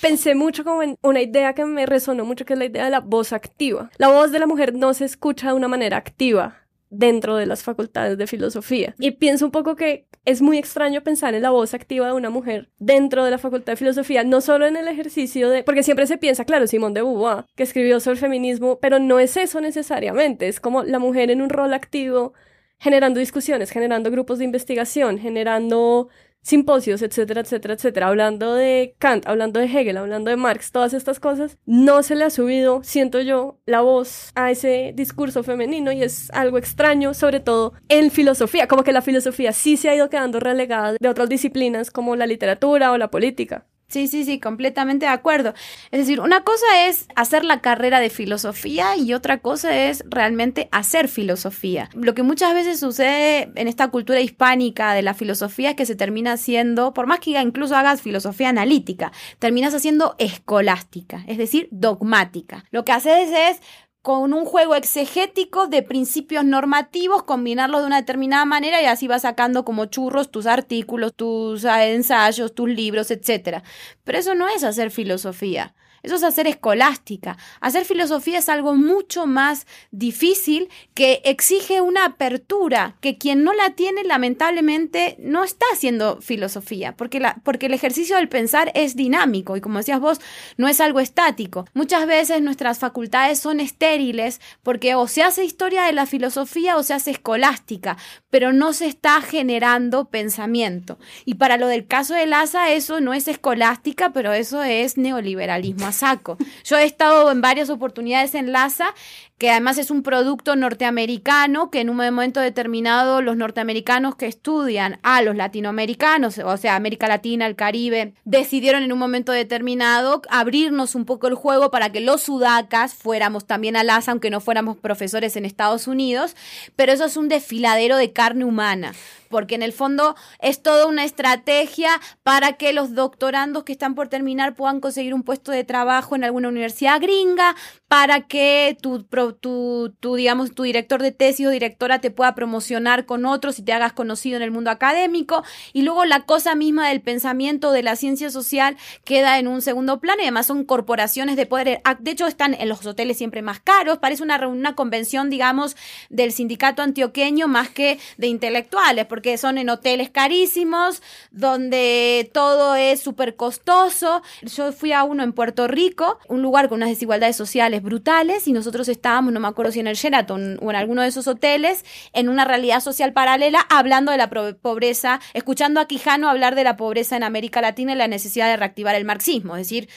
Pensé 0.01 0.35
mucho 0.35 0.65
como 0.65 0.83
en 0.83 0.97
una 1.03 1.23
idea 1.23 1.55
que 1.55 1.65
me 1.65 1.87
resonó 1.87 2.25
mucho, 2.25 2.45
que 2.45 2.53
es 2.53 2.59
la 2.59 2.67
idea 2.67 2.85
de 2.85 2.91
la 2.91 3.01
voz 3.01 3.33
activa. 3.33 3.91
La 3.97 4.09
voz 4.09 4.31
de 4.31 4.39
la 4.39 4.47
mujer 4.47 4.75
no 4.75 4.93
se 4.95 5.05
escucha 5.07 5.49
de 5.49 5.55
una 5.55 5.69
manera 5.69 5.97
activa 5.97 6.62
dentro 6.93 7.37
de 7.37 7.47
las 7.47 7.63
facultades 7.63 8.19
de 8.19 8.27
filosofía. 8.27 8.95
Y 8.99 9.13
pienso 9.13 9.47
un 9.47 9.51
poco 9.51 9.75
que 9.77 10.07
es 10.25 10.43
muy 10.43 10.59
extraño 10.59 11.03
pensar 11.03 11.35
en 11.35 11.43
la 11.43 11.51
voz 11.51 11.75
activa 11.75 12.07
de 12.07 12.13
una 12.13 12.31
mujer 12.31 12.71
dentro 12.79 13.25
de 13.25 13.31
la 13.31 13.39
facultad 13.39 13.73
de 13.73 13.77
filosofía, 13.77 14.23
no 14.23 14.41
solo 14.41 14.67
en 14.67 14.77
el 14.77 14.87
ejercicio 14.87 15.49
de, 15.49 15.65
porque 15.65 15.83
siempre 15.83 16.07
se 16.07 16.19
piensa, 16.19 16.45
claro, 16.45 16.67
Simón 16.67 16.95
de 16.95 17.03
Beauvoir, 17.03 17.47
que 17.57 17.63
escribió 17.63 17.99
sobre 17.99 18.19
feminismo, 18.19 18.79
pero 18.81 18.99
no 18.99 19.19
es 19.19 19.37
eso 19.37 19.61
necesariamente, 19.61 20.49
es 20.49 20.61
como 20.61 20.83
la 20.85 20.99
mujer 20.99 21.31
en 21.31 21.43
un 21.43 21.49
rol 21.49 21.75
activo 21.75 22.35
generando 22.79 23.21
discusiones, 23.21 23.71
generando 23.71 24.11
grupos 24.11 24.39
de 24.39 24.45
investigación, 24.45 25.19
generando 25.19 26.09
simposios, 26.43 27.03
etcétera, 27.03 27.41
etcétera, 27.41 27.75
etcétera, 27.75 28.09
hablando 28.09 28.55
de 28.55 28.95
Kant, 28.99 29.27
hablando 29.27 29.61
de 29.61 29.67
Hegel, 29.67 29.97
hablando 29.97 30.31
de 30.31 30.37
Marx, 30.37 30.73
todas 30.73 30.93
estas 30.93 31.21
cosas, 31.21 31.59
no 31.67 32.03
se 32.03 32.15
le 32.15 32.25
ha 32.25 32.31
subido, 32.31 32.83
siento 32.83 33.21
yo, 33.21 33.59
la 33.65 33.81
voz 33.81 34.33
a 34.35 34.51
ese 34.51 34.93
discurso 34.95 35.43
femenino 35.43 35.93
y 35.93 36.03
es 36.03 36.31
algo 36.33 36.59
extraño, 36.59 37.15
sobre 37.15 37.41
todo 37.41 37.75
en 37.89 38.11
filosofía, 38.11 38.67
como 38.67 38.83
que 38.83 38.93
la 38.93 39.03
filosofía 39.03 39.53
sí 39.53 39.77
se 39.77 39.89
ha 39.89 39.97
ido 39.97 40.11
quedando 40.11 40.41
relegada 40.41 40.97
de 40.99 41.09
otras 41.09 41.29
disciplinas 41.29 41.91
como 41.91 42.17
la 42.17 42.27
literatura 42.27 42.93
o 42.93 42.99
la 42.99 43.11
política. 43.11 43.67
Sí, 43.93 44.09
sí, 44.09 44.25
sí, 44.25 44.41
completamente 44.41 45.05
de 45.05 45.13
acuerdo. 45.13 45.53
Es 45.91 46.01
decir, 46.01 46.19
una 46.19 46.45
cosa 46.45 46.65
es 46.87 47.09
hacer 47.15 47.45
la 47.45 47.61
carrera 47.61 48.01
de 48.01 48.09
filosofía 48.09 48.97
y 48.97 49.13
otra 49.13 49.41
cosa 49.41 49.77
es 49.77 50.03
realmente 50.09 50.71
hacer 50.73 51.09
filosofía. 51.09 51.91
Lo 51.93 52.15
que 52.15 52.23
muchas 52.23 52.55
veces 52.55 52.81
sucede 52.81 53.53
en 53.55 53.69
esta 53.69 53.89
cultura 53.89 54.19
hispánica 54.21 54.95
de 54.95 55.03
la 55.03 55.13
filosofía 55.13 55.69
es 55.69 55.77
que 55.77 55.85
se 55.85 55.95
termina 55.95 56.33
haciendo, 56.33 56.95
por 56.95 57.07
más 57.07 57.21
que 57.21 57.39
incluso 57.39 57.77
hagas 57.77 58.01
filosofía 58.01 58.49
analítica, 58.49 59.13
terminas 59.39 59.75
haciendo 59.75 60.15
escolástica, 60.17 61.23
es 61.27 61.37
decir, 61.37 61.69
dogmática. 61.71 62.65
Lo 62.71 62.87
que 62.87 62.93
haces 62.93 63.29
es 63.31 63.61
con 64.03 64.35
un 64.35 64.45
juego 64.45 64.75
exegético 64.75 65.69
de 65.69 65.83
principios 65.85 66.45
normativos, 66.45 67.23
combinarlos 67.23 67.83
de 67.83 67.87
una 67.87 68.01
determinada 68.01 68.45
manera 68.45 68.83
y 68.83 68.87
así 68.87 69.07
vas 69.07 69.23
sacando 69.23 69.65
como 69.65 69.87
churros 69.87 70.31
tus 70.31 70.47
artículos, 70.47 71.15
tus 71.15 71.65
ensayos, 71.65 72.53
tus 72.53 72.69
libros, 72.69 73.13
etc. 73.13 73.63
Pero 74.03 74.19
eso 74.19 74.35
no 74.35 74.49
es 74.49 74.65
hacer 74.65 74.91
filosofía. 74.91 75.75
Eso 76.03 76.17
es 76.17 76.25
hacer 76.25 76.49
escolástica. 76.49 77.37
Hacer 77.61 77.85
filosofía 77.85 78.41
es 78.41 78.49
algo 78.49 78.75
mucho 78.75 79.27
más 79.27 79.67
difícil 79.93 80.69
que 80.95 81.23
exige 81.25 81.81
una 81.81 82.05
apertura, 82.07 82.97
que 83.01 83.19
quien 83.19 83.45
no 83.45 83.53
la 83.53 83.71
tiene 83.71 84.03
lamentablemente 84.03 85.17
no 85.21 85.45
está 85.45 85.65
haciendo 85.73 86.21
filosofía, 86.21 86.97
porque, 86.97 87.21
la, 87.21 87.41
porque 87.45 87.67
el 87.67 87.75
ejercicio 87.75 88.17
del 88.17 88.29
pensar 88.29 88.73
es 88.75 88.97
dinámico 88.97 89.57
y 89.57 89.61
como 89.61 89.79
decías 89.79 90.01
vos, 90.01 90.21
no 90.57 90.67
es 90.67 90.81
algo 90.81 90.99
estático. 90.99 91.67
Muchas 91.73 92.07
veces 92.07 92.43
nuestras 92.43 92.81
facultades 92.81 93.39
son 93.39 93.61
estériles 93.61 94.41
porque 94.65 94.97
o 94.97 95.07
se 95.07 95.23
hace 95.23 95.45
historia 95.45 95.85
de 95.85 95.93
la 95.93 96.07
filosofía 96.07 96.77
o 96.77 96.83
se 96.83 96.95
hace 96.95 97.13
escolástica, 97.13 97.97
pero 98.29 98.53
no 98.53 98.73
se 98.73 98.87
está 98.87 99.21
generando 99.21 100.07
pensamiento. 100.07 100.99
Y 101.25 101.35
para 101.35 101.59
lo 101.59 101.69
del 101.69 101.87
caso 101.87 102.15
de 102.15 102.27
Laza, 102.27 102.73
eso 102.73 103.01
no 103.01 103.15
es 103.15 103.29
escolástica, 103.29 104.13
pero 104.13 104.33
eso 104.33 104.65
es 104.65 104.97
neoliberalismo 104.97 105.92
saco. 105.93 106.37
Yo 106.65 106.77
he 106.77 106.85
estado 106.85 107.31
en 107.31 107.41
varias 107.41 107.71
oportunidades 107.71 108.35
en 108.35 108.53
LASA, 108.53 108.95
que 109.43 109.51
además 109.51 109.77
es 109.79 109.91
un 109.91 110.05
producto 110.05 110.55
norteamericano, 110.55 111.69
que 111.69 111.81
en 111.81 111.91
un 111.91 111.97
momento 111.97 112.39
determinado 112.39 113.21
los 113.23 113.37
norteamericanos 113.37 114.15
que 114.15 114.27
estudian 114.27 115.01
a 115.03 115.21
los 115.21 115.35
latinoamericanos, 115.35 116.39
o 116.39 116.57
sea, 116.57 116.77
América 116.77 117.09
Latina, 117.09 117.49
el 117.49 117.57
Caribe, 117.57 118.15
decidieron 118.25 118.85
en 118.85 118.93
un 118.93 119.01
momento 119.01 119.33
determinado 119.33 120.23
abrirnos 120.31 120.95
un 120.95 121.07
poco 121.07 121.27
el 121.27 121.35
juego 121.35 121.73
para 121.73 121.91
que 121.91 122.01
los 122.01 122.23
sudacas 122.23 122.95
fuéramos 122.95 123.45
también 123.45 123.75
a 123.75 123.83
LASA, 123.83 124.13
aunque 124.13 124.31
no 124.31 124.41
fuéramos 124.41 124.77
profesores 124.77 125.35
en 125.35 125.45
Estados 125.45 125.89
Unidos, 125.89 126.37
pero 126.77 126.93
eso 126.93 127.07
es 127.07 127.17
un 127.17 127.29
desfiladero 127.29 127.97
de 127.97 128.13
carne 128.13 128.45
humana 128.45 128.93
porque 129.33 129.55
en 129.55 129.63
el 129.63 129.73
fondo 129.73 130.15
es 130.41 130.63
toda 130.63 130.87
una 130.87 131.05
estrategia 131.05 132.01
para 132.23 132.53
que 132.53 132.75
los 132.75 132.95
doctorandos 132.95 133.65
que 133.65 133.73
están 133.73 133.95
por 133.95 134.09
terminar 134.09 134.55
puedan 134.55 134.79
conseguir 134.79 135.15
un 135.15 135.23
puesto 135.23 135.51
de 135.51 135.65
trabajo 135.65 136.15
en 136.15 136.23
alguna 136.23 136.49
universidad 136.49 137.01
gringa, 137.01 137.57
para 137.89 138.23
que 138.23 138.77
tu, 138.81 139.05
tu, 139.35 139.95
digamos, 140.17 140.55
tu 140.55 140.63
director 140.63 141.03
de 141.03 141.13
tesis 141.13 141.47
o 141.47 141.51
directora 141.51 142.01
te 142.01 142.11
pueda 142.11 142.35
promocionar 142.35 143.07
con 143.07 143.25
otros 143.25 143.59
y 143.59 143.63
te 143.63 143.73
hagas 143.73 143.93
conocido 143.93 144.37
en 144.37 144.43
el 144.43 144.51
mundo 144.51 144.71
académico. 144.71 145.45
Y 145.73 145.83
luego 145.83 146.05
la 146.05 146.21
cosa 146.21 146.55
misma 146.55 146.89
del 146.89 147.01
pensamiento 147.01 147.73
de 147.73 147.83
la 147.83 147.97
ciencia 147.97 148.31
social 148.31 148.77
queda 149.05 149.39
en 149.39 149.49
un 149.49 149.63
segundo 149.63 150.01
plano 150.01 150.21
y 150.21 150.25
además 150.25 150.47
son 150.47 150.65
corporaciones 150.65 151.37
de 151.37 151.47
poder. 151.47 151.81
Ah, 151.85 151.97
de 151.99 152.11
hecho, 152.11 152.27
están 152.27 152.55
en 152.55 152.69
los 152.69 152.85
hoteles 152.85 153.19
siempre 153.19 153.43
más 153.43 153.61
caros. 153.61 153.99
Parece 153.99 154.23
una, 154.23 154.47
una 154.47 154.75
convención, 154.75 155.31
digamos, 155.31 155.77
del 156.11 156.33
sindicato 156.33 156.83
antioqueño 156.83 157.49
más 157.49 157.71
que 157.71 157.99
de 158.17 158.27
intelectuales, 158.27 159.07
porque 159.07 159.39
son 159.39 159.59
en 159.59 159.69
hoteles 159.69 160.11
carísimos, 160.11 161.03
donde 161.31 162.31
todo 162.33 162.75
es 162.75 163.01
súper 163.01 163.37
costoso. 163.37 164.23
Yo 164.43 164.73
fui 164.73 164.93
a 164.93 165.05
uno 165.05 165.23
en 165.23 165.33
Puerto 165.33 165.69
Rico, 165.69 166.19
un 166.29 166.43
lugar 166.43 166.69
con 166.69 166.77
unas 166.79 166.91
desigualdades 166.91 167.37
sociales 167.37 167.83
brutales 167.83 168.49
y 168.49 168.53
nosotros 168.53 168.89
estábamos, 168.89 169.22
no 169.31 169.41
me 169.41 169.49
acuerdo 169.49 169.73
si 169.73 169.81
en 169.81 169.87
el 169.87 169.97
Sheraton 169.97 170.59
o 170.61 170.71
en 170.71 170.77
alguno 170.77 171.03
de 171.03 171.09
esos 171.09 171.27
hoteles, 171.29 171.85
en 172.13 172.29
una 172.29 172.45
realidad 172.45 172.81
social 172.81 173.13
paralela, 173.13 173.61
hablando 173.71 174.13
de 174.13 174.19
la 174.19 174.29
pobreza, 174.29 175.21
escuchando 175.35 175.81
a 175.81 175.87
Quijano 175.87 176.29
hablar 176.29 176.55
de 176.55 176.65
la 176.65 176.77
pobreza 176.77 177.17
en 177.17 177.23
América 177.23 177.61
Latina 177.61 177.93
y 177.93 177.97
la 177.97 178.09
necesidad 178.09 178.49
de 178.49 178.57
reactivar 178.57 178.95
el 178.95 179.05
marxismo. 179.05 179.57
Es 179.57 179.69
decir, 179.69 179.89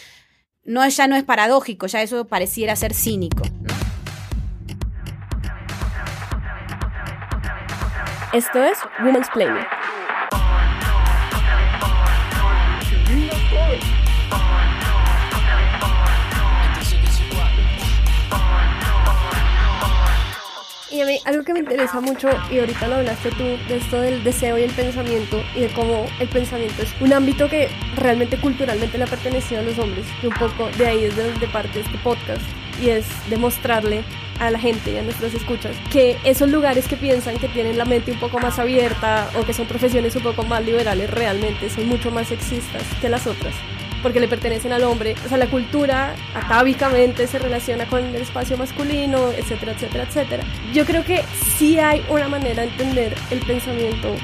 no, 0.63 0.87
ya 0.87 1.07
no 1.07 1.15
es 1.15 1.23
paradójico, 1.23 1.87
ya 1.87 2.01
eso 2.01 2.25
pareciera 2.25 2.75
ser 2.75 2.93
cínico. 2.93 3.43
Esto 8.33 8.63
es 8.63 8.77
Women's 8.99 9.29
Play. 9.29 9.47
Y 20.95 21.01
a 21.01 21.05
mí 21.05 21.19
algo 21.25 21.43
que 21.43 21.51
me 21.51 21.59
interesa 21.59 21.99
mucho, 21.99 22.29
y 22.49 22.57
ahorita 22.57 22.87
lo 22.87 22.95
hablaste 22.95 23.29
tú, 23.31 23.43
de 23.43 23.75
esto 23.75 23.99
del 23.99 24.23
deseo 24.23 24.57
y 24.57 24.63
el 24.63 24.71
pensamiento, 24.71 25.43
y 25.53 25.59
de 25.59 25.67
cómo 25.73 26.05
el 26.21 26.29
pensamiento 26.29 26.83
es 26.83 26.95
un 27.01 27.11
ámbito 27.11 27.49
que 27.49 27.67
realmente 27.97 28.37
culturalmente 28.37 28.97
le 28.97 29.03
ha 29.03 29.07
pertenecido 29.07 29.59
a 29.59 29.63
los 29.65 29.77
hombres, 29.77 30.05
y 30.23 30.27
un 30.27 30.33
poco 30.35 30.69
de 30.77 30.87
ahí 30.87 31.03
es 31.03 31.17
de 31.17 31.29
donde 31.29 31.47
parte 31.47 31.81
este 31.81 31.97
podcast, 31.97 32.41
y 32.81 32.91
es 32.91 33.05
demostrarle 33.29 34.05
a 34.39 34.49
la 34.51 34.57
gente 34.57 34.93
y 34.93 34.97
a 34.97 35.01
nuestros 35.01 35.33
escuchas 35.33 35.75
que 35.91 36.17
esos 36.23 36.49
lugares 36.49 36.87
que 36.87 36.95
piensan 36.95 37.39
que 37.39 37.49
tienen 37.49 37.77
la 37.77 37.83
mente 37.83 38.13
un 38.13 38.19
poco 38.19 38.39
más 38.39 38.57
abierta 38.57 39.29
o 39.37 39.45
que 39.45 39.53
son 39.53 39.67
profesiones 39.67 40.15
un 40.15 40.23
poco 40.23 40.43
más 40.43 40.63
liberales 40.63 41.09
realmente 41.09 41.69
son 41.69 41.87
mucho 41.87 42.09
más 42.09 42.29
sexistas 42.29 42.83
que 43.01 43.09
las 43.09 43.27
otras 43.27 43.53
porque 44.05 44.19
le 44.19 44.27
pertenecen 44.27 44.71
al 44.71 44.83
hombre. 44.83 45.15
O 45.25 45.29
sea, 45.29 45.39
la 45.39 45.47
cultura 45.47 46.13
atávicamente 46.35 47.25
se 47.25 47.39
relaciona 47.39 47.87
con 47.87 48.03
el 48.05 48.15
espacio 48.17 48.55
masculino, 48.55 49.31
etcétera, 49.31 49.71
etcétera, 49.71 50.03
etcétera. 50.03 50.43
Yo 50.75 50.85
creo 50.85 51.03
que 51.03 51.23
sí 51.57 51.79
hay 51.79 52.05
una 52.07 52.27
manera 52.27 52.61
de 52.61 52.69
entender 52.69 53.15
el 53.31 53.39
pensamiento 53.39 54.15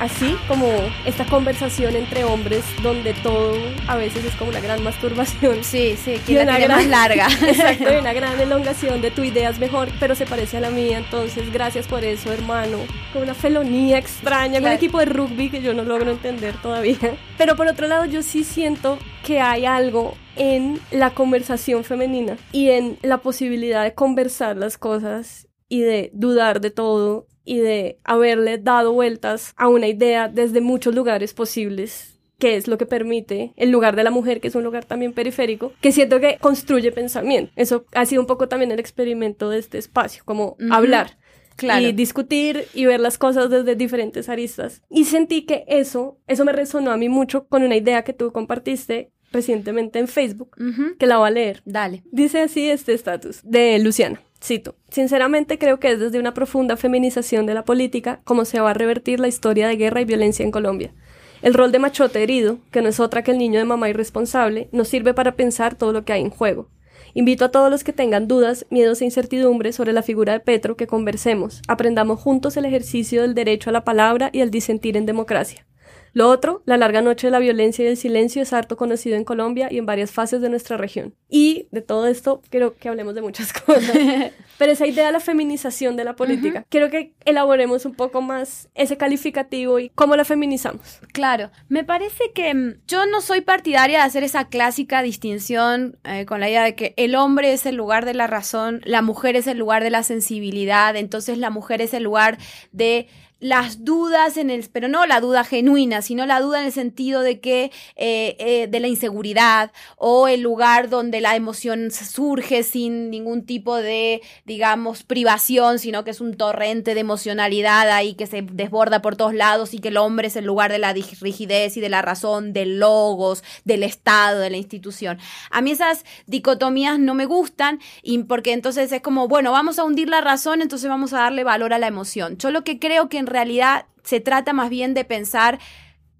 así 0.00 0.36
como 0.48 0.66
esta 1.04 1.26
conversación 1.26 1.94
entre 1.94 2.24
hombres 2.24 2.64
donde 2.82 3.12
todo 3.14 3.54
a 3.86 3.96
veces 3.96 4.24
es 4.24 4.34
como 4.34 4.50
una 4.50 4.60
gran 4.60 4.82
masturbación. 4.82 5.60
Sí, 5.70 5.96
sí, 6.02 6.18
que 6.26 6.44
la 6.44 6.58
gran, 6.58 6.70
más 6.70 6.86
larga. 6.86 7.28
Exacto, 7.46 7.84
una 8.00 8.12
gran 8.14 8.40
elongación 8.40 9.00
de 9.00 9.10
tu 9.10 9.22
idea 9.22 9.50
es 9.50 9.58
mejor, 9.58 9.88
pero 10.00 10.14
se 10.14 10.26
parece 10.26 10.56
a 10.56 10.60
la 10.60 10.70
mía, 10.70 10.98
entonces 10.98 11.52
gracias 11.52 11.86
por 11.86 12.02
eso, 12.02 12.32
hermano. 12.32 12.78
Con 13.12 13.22
una 13.22 13.34
felonía 13.34 13.98
extraña, 13.98 14.60
con 14.60 14.70
un 14.70 14.74
equipo 14.74 14.98
de 14.98 15.04
rugby 15.04 15.50
que 15.50 15.62
yo 15.62 15.74
no 15.74 15.84
logro 15.84 16.10
entender 16.10 16.56
todavía. 16.60 17.14
Pero 17.38 17.56
por 17.56 17.68
otro 17.68 17.86
lado, 17.86 18.06
yo 18.06 18.22
sí 18.22 18.42
siento 18.42 18.98
que 19.24 19.40
hay 19.40 19.66
algo 19.66 20.16
en 20.36 20.80
la 20.90 21.10
conversación 21.10 21.84
femenina 21.84 22.36
y 22.52 22.70
en 22.70 22.98
la 23.02 23.18
posibilidad 23.18 23.84
de 23.84 23.94
conversar 23.94 24.56
las 24.56 24.78
cosas 24.78 25.46
y 25.68 25.80
de 25.82 26.10
dudar 26.14 26.60
de 26.60 26.70
todo 26.70 27.26
y 27.44 27.58
de 27.58 27.98
haberle 28.04 28.58
dado 28.58 28.92
vueltas 28.92 29.54
a 29.56 29.68
una 29.68 29.88
idea 29.88 30.28
desde 30.28 30.60
muchos 30.60 30.94
lugares 30.94 31.34
posibles 31.34 32.20
que 32.40 32.56
es 32.56 32.66
lo 32.66 32.78
que 32.78 32.86
permite 32.86 33.52
el 33.56 33.70
lugar 33.70 33.94
de 33.94 34.02
la 34.02 34.10
mujer, 34.10 34.40
que 34.40 34.48
es 34.48 34.54
un 34.56 34.64
lugar 34.64 34.84
también 34.86 35.12
periférico, 35.12 35.72
que 35.80 35.92
siento 35.92 36.18
que 36.18 36.38
construye 36.40 36.90
pensamiento. 36.90 37.52
Eso 37.54 37.84
ha 37.92 38.06
sido 38.06 38.22
un 38.22 38.26
poco 38.26 38.48
también 38.48 38.72
el 38.72 38.80
experimento 38.80 39.50
de 39.50 39.58
este 39.58 39.78
espacio, 39.78 40.22
como 40.24 40.56
hablar. 40.70 41.18
y 41.62 41.92
discutir 41.92 42.64
y 42.72 42.86
ver 42.86 43.00
las 43.00 43.18
cosas 43.18 43.50
desde 43.50 43.74
diferentes 43.76 44.30
aristas. 44.30 44.80
Y 44.88 45.04
sentí 45.04 45.42
que 45.42 45.64
eso, 45.68 46.18
eso 46.26 46.46
me 46.46 46.52
resonó 46.52 46.90
a 46.90 46.96
mí 46.96 47.10
mucho 47.10 47.46
con 47.48 47.62
una 47.62 47.76
idea 47.76 48.02
que 48.02 48.14
tú 48.14 48.32
compartiste 48.32 49.12
recientemente 49.30 49.98
en 49.98 50.08
Facebook, 50.08 50.56
que 50.98 51.06
la 51.06 51.18
voy 51.18 51.28
a 51.28 51.30
leer. 51.30 51.60
Dale. 51.66 52.02
Dice 52.10 52.40
así 52.40 52.70
este 52.70 52.94
estatus 52.94 53.40
de 53.44 53.78
Luciana. 53.78 54.22
Cito, 54.42 54.74
sinceramente 54.88 55.58
creo 55.58 55.78
que 55.78 55.92
es 55.92 56.00
desde 56.00 56.18
una 56.18 56.32
profunda 56.32 56.76
feminización 56.76 57.44
de 57.44 57.54
la 57.54 57.64
política 57.64 58.20
como 58.24 58.44
se 58.44 58.58
va 58.60 58.70
a 58.70 58.74
revertir 58.74 59.20
la 59.20 59.28
historia 59.28 59.68
de 59.68 59.76
guerra 59.76 60.00
y 60.00 60.06
violencia 60.06 60.44
en 60.44 60.50
Colombia. 60.50 60.94
El 61.42 61.54
rol 61.54 61.72
de 61.72 61.78
machote 61.78 62.22
herido, 62.22 62.58
que 62.70 62.82
no 62.82 62.88
es 62.88 63.00
otra 63.00 63.22
que 63.22 63.30
el 63.30 63.38
niño 63.38 63.58
de 63.58 63.64
mamá 63.64 63.88
irresponsable, 63.88 64.68
nos 64.72 64.88
sirve 64.88 65.14
para 65.14 65.36
pensar 65.36 65.74
todo 65.74 65.92
lo 65.92 66.04
que 66.04 66.12
hay 66.12 66.22
en 66.22 66.30
juego. 66.30 66.68
Invito 67.12 67.44
a 67.44 67.50
todos 67.50 67.70
los 67.70 67.82
que 67.84 67.92
tengan 67.92 68.28
dudas, 68.28 68.66
miedos 68.70 69.02
e 69.02 69.04
incertidumbres 69.04 69.74
sobre 69.74 69.92
la 69.92 70.02
figura 70.02 70.32
de 70.32 70.40
Petro 70.40 70.76
que 70.76 70.86
conversemos, 70.86 71.60
aprendamos 71.66 72.20
juntos 72.20 72.56
el 72.56 72.64
ejercicio 72.64 73.22
del 73.22 73.34
derecho 73.34 73.70
a 73.70 73.72
la 73.72 73.84
palabra 73.84 74.30
y 74.32 74.40
el 74.40 74.50
disentir 74.50 74.96
en 74.96 75.06
democracia. 75.06 75.66
Lo 76.12 76.28
otro, 76.28 76.62
la 76.64 76.76
larga 76.76 77.02
noche 77.02 77.26
de 77.26 77.30
la 77.30 77.38
violencia 77.38 77.84
y 77.84 77.88
el 77.88 77.96
silencio 77.96 78.42
es 78.42 78.52
harto 78.52 78.76
conocido 78.76 79.16
en 79.16 79.24
Colombia 79.24 79.68
y 79.70 79.78
en 79.78 79.86
varias 79.86 80.10
fases 80.10 80.40
de 80.40 80.48
nuestra 80.48 80.76
región. 80.76 81.14
Y 81.28 81.68
de 81.70 81.82
todo 81.82 82.06
esto, 82.06 82.42
quiero 82.50 82.76
que 82.76 82.88
hablemos 82.88 83.14
de 83.14 83.22
muchas 83.22 83.52
cosas. 83.64 83.92
Pero 84.58 84.72
esa 84.72 84.86
idea 84.86 85.06
de 85.06 85.12
la 85.12 85.20
feminización 85.20 85.96
de 85.96 86.04
la 86.04 86.16
política, 86.16 86.66
quiero 86.68 86.90
que 86.90 87.14
elaboremos 87.24 87.86
un 87.86 87.94
poco 87.94 88.20
más 88.20 88.68
ese 88.74 88.96
calificativo 88.96 89.78
y 89.78 89.90
cómo 89.94 90.16
la 90.16 90.24
feminizamos. 90.24 91.00
Claro, 91.12 91.50
me 91.68 91.84
parece 91.84 92.32
que 92.34 92.52
mm, 92.52 92.80
yo 92.86 93.06
no 93.06 93.22
soy 93.22 93.40
partidaria 93.40 93.98
de 93.98 94.04
hacer 94.04 94.22
esa 94.22 94.48
clásica 94.48 95.02
distinción 95.02 95.98
eh, 96.04 96.26
con 96.26 96.40
la 96.40 96.50
idea 96.50 96.64
de 96.64 96.74
que 96.74 96.92
el 96.96 97.14
hombre 97.14 97.52
es 97.52 97.64
el 97.64 97.76
lugar 97.76 98.04
de 98.04 98.14
la 98.14 98.26
razón, 98.26 98.82
la 98.84 99.00
mujer 99.00 99.36
es 99.36 99.46
el 99.46 99.58
lugar 99.58 99.82
de 99.82 99.90
la 99.90 100.02
sensibilidad, 100.02 100.94
entonces 100.96 101.38
la 101.38 101.50
mujer 101.50 101.80
es 101.80 101.94
el 101.94 102.02
lugar 102.02 102.36
de 102.72 103.08
las 103.40 103.84
dudas 103.84 104.36
en 104.36 104.50
el, 104.50 104.68
pero 104.70 104.88
no 104.88 105.06
la 105.06 105.20
duda 105.20 105.44
genuina, 105.44 106.02
sino 106.02 106.26
la 106.26 106.40
duda 106.40 106.60
en 106.60 106.66
el 106.66 106.72
sentido 106.72 107.22
de 107.22 107.40
que 107.40 107.72
eh, 107.96 108.36
eh, 108.38 108.68
de 108.70 108.80
la 108.80 108.88
inseguridad 108.88 109.72
o 109.96 110.28
el 110.28 110.42
lugar 110.42 110.90
donde 110.90 111.20
la 111.20 111.36
emoción 111.36 111.90
surge 111.90 112.62
sin 112.62 113.10
ningún 113.10 113.44
tipo 113.44 113.76
de, 113.76 114.20
digamos, 114.44 115.02
privación, 115.02 115.78
sino 115.78 116.04
que 116.04 116.10
es 116.10 116.20
un 116.20 116.34
torrente 116.34 116.94
de 116.94 117.00
emocionalidad 117.00 117.90
ahí 117.90 118.14
que 118.14 118.26
se 118.26 118.42
desborda 118.42 119.00
por 119.00 119.16
todos 119.16 119.34
lados 119.34 119.72
y 119.72 119.78
que 119.78 119.88
el 119.88 119.96
hombre 119.96 120.28
es 120.28 120.36
el 120.36 120.44
lugar 120.44 120.70
de 120.70 120.78
la 120.78 120.92
rigidez 120.92 121.76
y 121.76 121.80
de 121.80 121.88
la 121.88 122.02
razón, 122.02 122.52
del 122.52 122.78
logos, 122.78 123.42
del 123.64 123.82
Estado, 123.82 124.40
de 124.40 124.50
la 124.50 124.58
institución. 124.58 125.18
A 125.50 125.62
mí 125.62 125.70
esas 125.70 126.04
dicotomías 126.26 126.98
no 126.98 127.14
me 127.14 127.24
gustan 127.24 127.80
y 128.02 128.18
porque 128.24 128.52
entonces 128.52 128.92
es 128.92 129.00
como, 129.00 129.28
bueno, 129.28 129.52
vamos 129.52 129.78
a 129.78 129.84
hundir 129.84 130.08
la 130.08 130.20
razón, 130.20 130.60
entonces 130.60 130.88
vamos 130.88 131.12
a 131.14 131.20
darle 131.20 131.44
valor 131.44 131.72
a 131.72 131.78
la 131.78 131.86
emoción. 131.86 132.36
Yo 132.36 132.50
lo 132.50 132.64
que 132.64 132.78
creo 132.78 133.08
que 133.08 133.18
en 133.18 133.29
realidad 133.30 133.86
se 134.02 134.20
trata 134.20 134.52
más 134.52 134.70
bien 134.70 134.94
de 134.94 135.04
pensar 135.04 135.58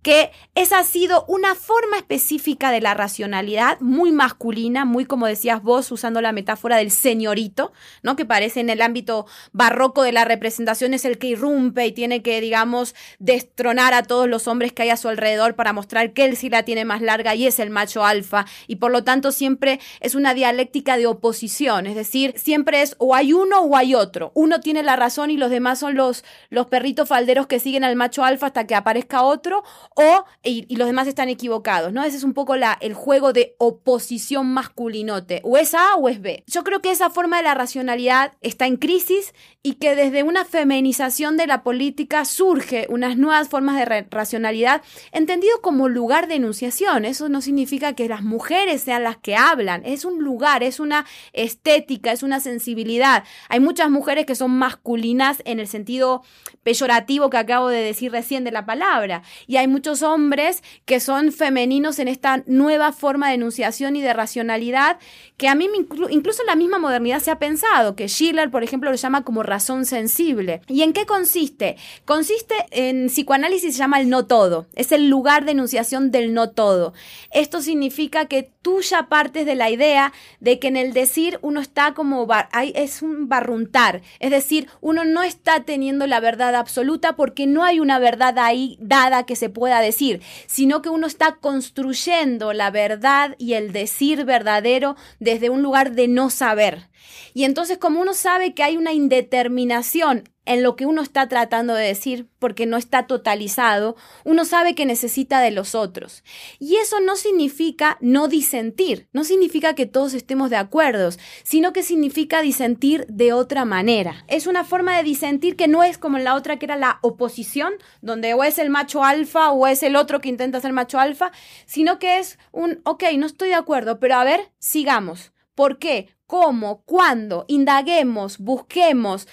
que 0.02 0.30
esa 0.54 0.78
ha 0.78 0.84
sido 0.84 1.24
una 1.28 1.54
forma 1.54 1.98
específica 1.98 2.70
de 2.70 2.80
la 2.80 2.94
racionalidad, 2.94 3.80
muy 3.80 4.12
masculina, 4.12 4.84
muy 4.84 5.04
como 5.04 5.26
decías 5.26 5.62
vos, 5.62 5.90
usando 5.92 6.20
la 6.20 6.32
metáfora 6.32 6.76
del 6.78 6.90
señorito, 6.90 7.72
¿no? 8.02 8.16
Que 8.16 8.24
parece 8.24 8.60
en 8.60 8.70
el 8.70 8.80
ámbito 8.80 9.26
barroco 9.52 10.02
de 10.02 10.12
la 10.12 10.24
representación 10.24 10.94
es 10.94 11.04
el 11.04 11.18
que 11.18 11.28
irrumpe 11.28 11.86
y 11.86 11.92
tiene 11.92 12.22
que, 12.22 12.40
digamos, 12.40 12.94
destronar 13.18 13.92
a 13.92 14.02
todos 14.02 14.28
los 14.28 14.48
hombres 14.48 14.72
que 14.72 14.82
hay 14.82 14.90
a 14.90 14.96
su 14.96 15.08
alrededor 15.08 15.54
para 15.54 15.72
mostrar 15.72 16.12
que 16.12 16.24
él 16.24 16.36
sí 16.36 16.48
la 16.48 16.64
tiene 16.64 16.84
más 16.84 17.02
larga 17.02 17.34
y 17.34 17.46
es 17.46 17.58
el 17.58 17.70
macho 17.70 18.04
alfa. 18.04 18.46
Y 18.66 18.76
por 18.76 18.90
lo 18.90 19.04
tanto 19.04 19.32
siempre 19.32 19.80
es 20.00 20.14
una 20.14 20.34
dialéctica 20.34 20.96
de 20.96 21.06
oposición, 21.06 21.86
es 21.86 21.94
decir, 21.94 22.34
siempre 22.36 22.82
es 22.82 22.96
o 22.98 23.14
hay 23.14 23.32
uno 23.32 23.60
o 23.60 23.76
hay 23.76 23.94
otro. 23.94 24.32
Uno 24.34 24.60
tiene 24.60 24.82
la 24.82 24.96
razón 24.96 25.30
y 25.30 25.36
los 25.36 25.50
demás 25.50 25.78
son 25.78 25.94
los, 25.94 26.24
los 26.48 26.66
perritos 26.66 27.08
falderos 27.08 27.46
que 27.46 27.60
siguen 27.60 27.84
al 27.84 27.96
macho 27.96 28.24
alfa 28.24 28.46
hasta 28.46 28.66
que 28.66 28.74
aparezca 28.74 29.22
otro 29.22 29.62
o 29.96 30.24
y, 30.42 30.74
los 30.76 30.86
demás 30.86 31.06
están 31.06 31.28
equivocados, 31.28 31.92
¿no? 31.92 32.02
Ese 32.04 32.16
es 32.16 32.24
un 32.24 32.32
poco 32.32 32.56
la, 32.56 32.76
el 32.80 32.94
juego 32.94 33.32
de 33.32 33.54
oposición 33.58 34.46
masculinote, 34.52 35.40
o 35.44 35.58
es 35.58 35.74
A 35.74 35.96
o 35.96 36.08
es 36.08 36.20
B. 36.20 36.44
Yo 36.46 36.64
creo 36.64 36.80
que 36.80 36.90
esa 36.90 37.10
forma 37.10 37.38
de 37.38 37.42
la 37.42 37.54
racionalidad 37.54 38.32
está 38.40 38.66
en 38.66 38.76
crisis 38.76 39.34
y 39.62 39.74
que 39.74 39.94
desde 39.94 40.22
una 40.22 40.44
feminización 40.44 41.36
de 41.36 41.46
la 41.46 41.62
política 41.62 42.24
surge 42.24 42.86
unas 42.88 43.16
nuevas 43.16 43.48
formas 43.48 43.76
de 43.76 44.06
racionalidad 44.10 44.82
entendido 45.12 45.60
como 45.60 45.88
lugar 45.88 46.28
de 46.28 46.36
enunciación. 46.36 47.04
Eso 47.04 47.28
no 47.28 47.40
significa 47.40 47.94
que 47.94 48.08
las 48.08 48.22
mujeres 48.22 48.82
sean 48.82 49.04
las 49.04 49.18
que 49.18 49.36
hablan, 49.36 49.82
es 49.84 50.04
un 50.04 50.22
lugar, 50.22 50.62
es 50.62 50.80
una 50.80 51.04
estética, 51.32 52.12
es 52.12 52.22
una 52.22 52.40
sensibilidad. 52.40 53.24
Hay 53.48 53.60
muchas 53.60 53.90
mujeres 53.90 54.24
que 54.24 54.34
son 54.34 54.52
masculinas 54.52 55.42
en 55.44 55.60
el 55.60 55.66
sentido 55.66 56.22
peyorativo 56.62 57.28
que 57.30 57.36
acabo 57.36 57.68
de 57.68 57.82
decir 57.82 58.12
recién 58.12 58.44
de 58.44 58.52
la 58.52 58.66
palabra 58.66 59.22
y 59.46 59.56
hay 59.56 59.68
muchos 59.80 60.02
hombres 60.02 60.62
que 60.84 61.00
son 61.00 61.32
femeninos 61.32 61.98
en 62.00 62.08
esta 62.08 62.42
nueva 62.46 62.92
forma 62.92 63.28
de 63.28 63.36
enunciación 63.36 63.96
y 63.96 64.02
de 64.02 64.12
racionalidad 64.12 64.98
que 65.38 65.48
a 65.48 65.54
mí 65.54 65.70
incluso 66.10 66.42
en 66.42 66.48
la 66.48 66.54
misma 66.54 66.78
modernidad 66.78 67.20
se 67.20 67.30
ha 67.30 67.38
pensado, 67.38 67.96
que 67.96 68.08
Schiller, 68.08 68.50
por 68.50 68.62
ejemplo, 68.62 68.90
lo 68.90 68.96
llama 68.96 69.24
como 69.24 69.42
razón 69.42 69.86
sensible. 69.86 70.60
¿Y 70.68 70.82
en 70.82 70.92
qué 70.92 71.06
consiste? 71.06 71.76
Consiste 72.04 72.54
en 72.72 73.06
psicoanálisis 73.06 73.72
se 73.72 73.78
llama 73.78 74.00
el 74.00 74.10
no 74.10 74.26
todo, 74.26 74.66
es 74.74 74.92
el 74.92 75.08
lugar 75.08 75.46
de 75.46 75.52
enunciación 75.52 76.10
del 76.10 76.34
no 76.34 76.50
todo. 76.50 76.92
Esto 77.32 77.62
significa 77.62 78.26
que 78.26 78.50
tú 78.60 78.82
ya 78.82 79.08
partes 79.08 79.46
de 79.46 79.54
la 79.54 79.70
idea 79.70 80.12
de 80.40 80.58
que 80.58 80.68
en 80.68 80.76
el 80.76 80.92
decir 80.92 81.38
uno 81.40 81.60
está 81.60 81.94
como, 81.94 82.28
es 82.74 83.00
un 83.00 83.30
barruntar, 83.30 84.02
es 84.18 84.30
decir, 84.30 84.68
uno 84.82 85.06
no 85.06 85.22
está 85.22 85.60
teniendo 85.60 86.06
la 86.06 86.20
verdad 86.20 86.54
absoluta 86.54 87.16
porque 87.16 87.46
no 87.46 87.64
hay 87.64 87.80
una 87.80 87.98
verdad 87.98 88.38
ahí 88.38 88.76
dada 88.78 89.24
que 89.24 89.36
se 89.36 89.48
decir, 89.78 90.20
sino 90.48 90.82
que 90.82 90.88
uno 90.88 91.06
está 91.06 91.36
construyendo 91.36 92.52
la 92.52 92.72
verdad 92.72 93.36
y 93.38 93.54
el 93.54 93.70
decir 93.70 94.24
verdadero 94.24 94.96
desde 95.20 95.50
un 95.50 95.62
lugar 95.62 95.92
de 95.92 96.08
no 96.08 96.30
saber. 96.30 96.88
Y 97.34 97.44
entonces 97.44 97.78
como 97.78 98.00
uno 98.00 98.14
sabe 98.14 98.54
que 98.54 98.64
hay 98.64 98.76
una 98.76 98.92
indeterminación 98.92 100.24
en 100.50 100.64
lo 100.64 100.74
que 100.74 100.84
uno 100.84 101.00
está 101.00 101.28
tratando 101.28 101.74
de 101.74 101.86
decir, 101.86 102.28
porque 102.40 102.66
no 102.66 102.76
está 102.76 103.06
totalizado, 103.06 103.94
uno 104.24 104.44
sabe 104.44 104.74
que 104.74 104.84
necesita 104.84 105.40
de 105.40 105.52
los 105.52 105.76
otros. 105.76 106.24
Y 106.58 106.76
eso 106.76 106.98
no 106.98 107.14
significa 107.14 107.98
no 108.00 108.26
disentir, 108.26 109.08
no 109.12 109.22
significa 109.22 109.74
que 109.76 109.86
todos 109.86 110.12
estemos 110.12 110.50
de 110.50 110.56
acuerdo, 110.56 111.10
sino 111.44 111.72
que 111.72 111.84
significa 111.84 112.42
disentir 112.42 113.06
de 113.06 113.32
otra 113.32 113.64
manera. 113.64 114.24
Es 114.26 114.48
una 114.48 114.64
forma 114.64 114.96
de 114.96 115.04
disentir 115.04 115.54
que 115.54 115.68
no 115.68 115.84
es 115.84 115.98
como 115.98 116.18
la 116.18 116.34
otra 116.34 116.58
que 116.58 116.66
era 116.66 116.76
la 116.76 116.98
oposición, 117.02 117.74
donde 118.02 118.34
o 118.34 118.42
es 118.42 118.58
el 118.58 118.70
macho 118.70 119.04
alfa 119.04 119.52
o 119.52 119.68
es 119.68 119.84
el 119.84 119.94
otro 119.94 120.20
que 120.20 120.30
intenta 120.30 120.60
ser 120.60 120.72
macho 120.72 120.98
alfa, 120.98 121.30
sino 121.64 122.00
que 122.00 122.18
es 122.18 122.40
un, 122.50 122.80
ok, 122.82 123.04
no 123.18 123.26
estoy 123.26 123.50
de 123.50 123.54
acuerdo, 123.54 124.00
pero 124.00 124.16
a 124.16 124.24
ver, 124.24 124.50
sigamos. 124.58 125.32
¿Por 125.54 125.78
qué? 125.78 126.08
¿Cómo? 126.26 126.82
¿Cuándo? 126.84 127.44
Indaguemos, 127.48 128.38
busquemos. 128.38 129.28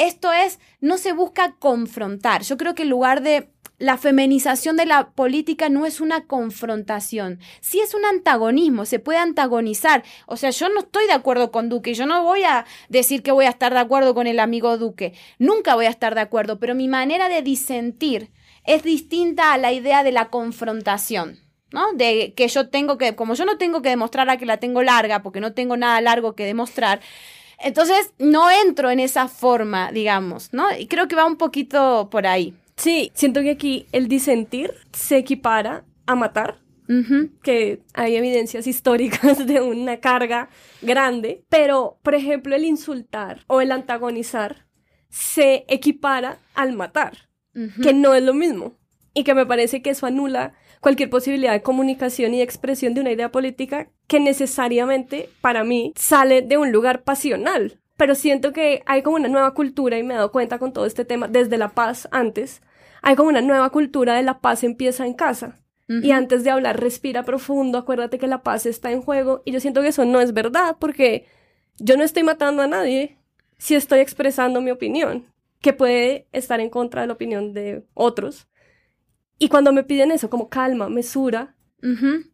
Esto 0.00 0.32
es, 0.32 0.58
no 0.80 0.96
se 0.96 1.12
busca 1.12 1.56
confrontar. 1.58 2.40
Yo 2.42 2.56
creo 2.56 2.74
que 2.74 2.84
en 2.84 2.88
lugar 2.88 3.20
de 3.20 3.50
la 3.76 3.98
feminización 3.98 4.78
de 4.78 4.86
la 4.86 5.10
política 5.10 5.68
no 5.68 5.84
es 5.84 6.00
una 6.00 6.24
confrontación, 6.26 7.38
sí 7.60 7.80
es 7.80 7.92
un 7.92 8.06
antagonismo, 8.06 8.86
se 8.86 8.98
puede 8.98 9.18
antagonizar. 9.18 10.02
O 10.26 10.38
sea, 10.38 10.50
yo 10.50 10.70
no 10.70 10.80
estoy 10.80 11.06
de 11.06 11.12
acuerdo 11.12 11.50
con 11.50 11.68
Duque, 11.68 11.92
yo 11.92 12.06
no 12.06 12.24
voy 12.24 12.44
a 12.44 12.64
decir 12.88 13.22
que 13.22 13.30
voy 13.30 13.44
a 13.44 13.50
estar 13.50 13.74
de 13.74 13.80
acuerdo 13.80 14.14
con 14.14 14.26
el 14.26 14.40
amigo 14.40 14.78
Duque, 14.78 15.12
nunca 15.38 15.74
voy 15.74 15.84
a 15.84 15.90
estar 15.90 16.14
de 16.14 16.22
acuerdo, 16.22 16.58
pero 16.58 16.74
mi 16.74 16.88
manera 16.88 17.28
de 17.28 17.42
disentir 17.42 18.30
es 18.64 18.82
distinta 18.82 19.52
a 19.52 19.58
la 19.58 19.70
idea 19.70 20.02
de 20.02 20.12
la 20.12 20.30
confrontación. 20.30 21.40
¿no? 21.72 21.92
De 21.92 22.32
que 22.34 22.48
yo 22.48 22.68
tengo 22.68 22.96
que, 22.98 23.14
como 23.14 23.34
yo 23.34 23.44
no 23.44 23.58
tengo 23.58 23.82
que 23.82 23.90
demostrar 23.90 24.28
a 24.30 24.38
que 24.38 24.46
la 24.46 24.56
tengo 24.56 24.82
larga, 24.82 25.22
porque 25.22 25.40
no 25.40 25.52
tengo 25.52 25.76
nada 25.76 26.00
largo 26.00 26.34
que 26.34 26.44
demostrar, 26.44 27.00
entonces 27.62 28.12
no 28.18 28.50
entro 28.50 28.90
en 28.90 29.00
esa 29.00 29.28
forma, 29.28 29.92
digamos, 29.92 30.52
¿no? 30.52 30.66
Y 30.76 30.86
creo 30.86 31.08
que 31.08 31.16
va 31.16 31.26
un 31.26 31.36
poquito 31.36 32.08
por 32.10 32.26
ahí. 32.26 32.54
Sí, 32.76 33.12
siento 33.14 33.42
que 33.42 33.50
aquí 33.50 33.86
el 33.92 34.08
disentir 34.08 34.72
se 34.92 35.18
equipara 35.18 35.84
a 36.06 36.14
matar, 36.14 36.58
que 37.44 37.82
hay 37.94 38.16
evidencias 38.16 38.66
históricas 38.66 39.46
de 39.46 39.60
una 39.60 39.98
carga 39.98 40.48
grande, 40.82 41.44
pero 41.48 42.00
por 42.02 42.16
ejemplo 42.16 42.56
el 42.56 42.64
insultar 42.64 43.44
o 43.46 43.60
el 43.60 43.70
antagonizar 43.70 44.66
se 45.08 45.64
equipara 45.68 46.38
al 46.54 46.72
matar, 46.72 47.28
que 47.82 47.92
no 47.92 48.14
es 48.14 48.24
lo 48.24 48.34
mismo 48.34 48.74
y 49.14 49.22
que 49.22 49.34
me 49.34 49.46
parece 49.46 49.82
que 49.82 49.90
eso 49.90 50.06
anula 50.06 50.54
cualquier 50.80 51.10
posibilidad 51.10 51.52
de 51.52 51.62
comunicación 51.62 52.34
y 52.34 52.38
de 52.38 52.42
expresión 52.42 52.94
de 52.94 53.02
una 53.02 53.12
idea 53.12 53.30
política 53.30 53.90
que 54.06 54.18
necesariamente 54.18 55.28
para 55.40 55.62
mí 55.64 55.92
sale 55.96 56.42
de 56.42 56.56
un 56.56 56.72
lugar 56.72 57.02
pasional. 57.02 57.78
Pero 57.96 58.14
siento 58.14 58.52
que 58.52 58.82
hay 58.86 59.02
como 59.02 59.16
una 59.16 59.28
nueva 59.28 59.52
cultura 59.52 59.98
y 59.98 60.02
me 60.02 60.14
he 60.14 60.16
dado 60.16 60.32
cuenta 60.32 60.58
con 60.58 60.72
todo 60.72 60.86
este 60.86 61.04
tema 61.04 61.28
desde 61.28 61.58
la 61.58 61.68
paz 61.68 62.08
antes. 62.10 62.62
Hay 63.02 63.14
como 63.14 63.28
una 63.28 63.42
nueva 63.42 63.70
cultura 63.70 64.14
de 64.14 64.22
la 64.22 64.40
paz 64.40 64.64
empieza 64.64 65.06
en 65.06 65.14
casa. 65.14 65.56
Y 66.02 66.12
antes 66.12 66.44
de 66.44 66.50
hablar, 66.50 66.78
respira 66.78 67.24
profundo, 67.24 67.76
acuérdate 67.76 68.20
que 68.20 68.28
la 68.28 68.44
paz 68.44 68.64
está 68.64 68.92
en 68.92 69.02
juego. 69.02 69.42
Y 69.44 69.50
yo 69.50 69.58
siento 69.58 69.82
que 69.82 69.88
eso 69.88 70.04
no 70.04 70.20
es 70.20 70.32
verdad 70.32 70.76
porque 70.78 71.26
yo 71.80 71.96
no 71.96 72.04
estoy 72.04 72.22
matando 72.22 72.62
a 72.62 72.68
nadie 72.68 73.18
si 73.58 73.74
estoy 73.74 73.98
expresando 73.98 74.60
mi 74.60 74.70
opinión, 74.70 75.26
que 75.60 75.72
puede 75.72 76.28
estar 76.30 76.60
en 76.60 76.70
contra 76.70 77.00
de 77.00 77.08
la 77.08 77.14
opinión 77.14 77.52
de 77.54 77.84
otros. 77.92 78.46
Y 79.40 79.48
cuando 79.48 79.72
me 79.72 79.82
piden 79.82 80.12
eso, 80.12 80.28
como 80.28 80.50
calma, 80.50 80.90
mesura, 80.90 81.56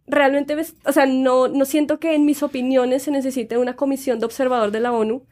realmente, 0.08 0.56
o 0.84 0.92
sea, 0.92 1.06
no, 1.06 1.46
no 1.46 1.64
siento 1.64 2.00
que 2.00 2.16
en 2.16 2.24
mis 2.24 2.42
opiniones 2.42 3.04
se 3.04 3.12
necesite 3.12 3.58
una 3.58 3.76
comisión 3.76 4.18
de 4.18 4.26
observador 4.26 4.72
de 4.72 4.80
la 4.80 4.92
ONU 4.92 5.24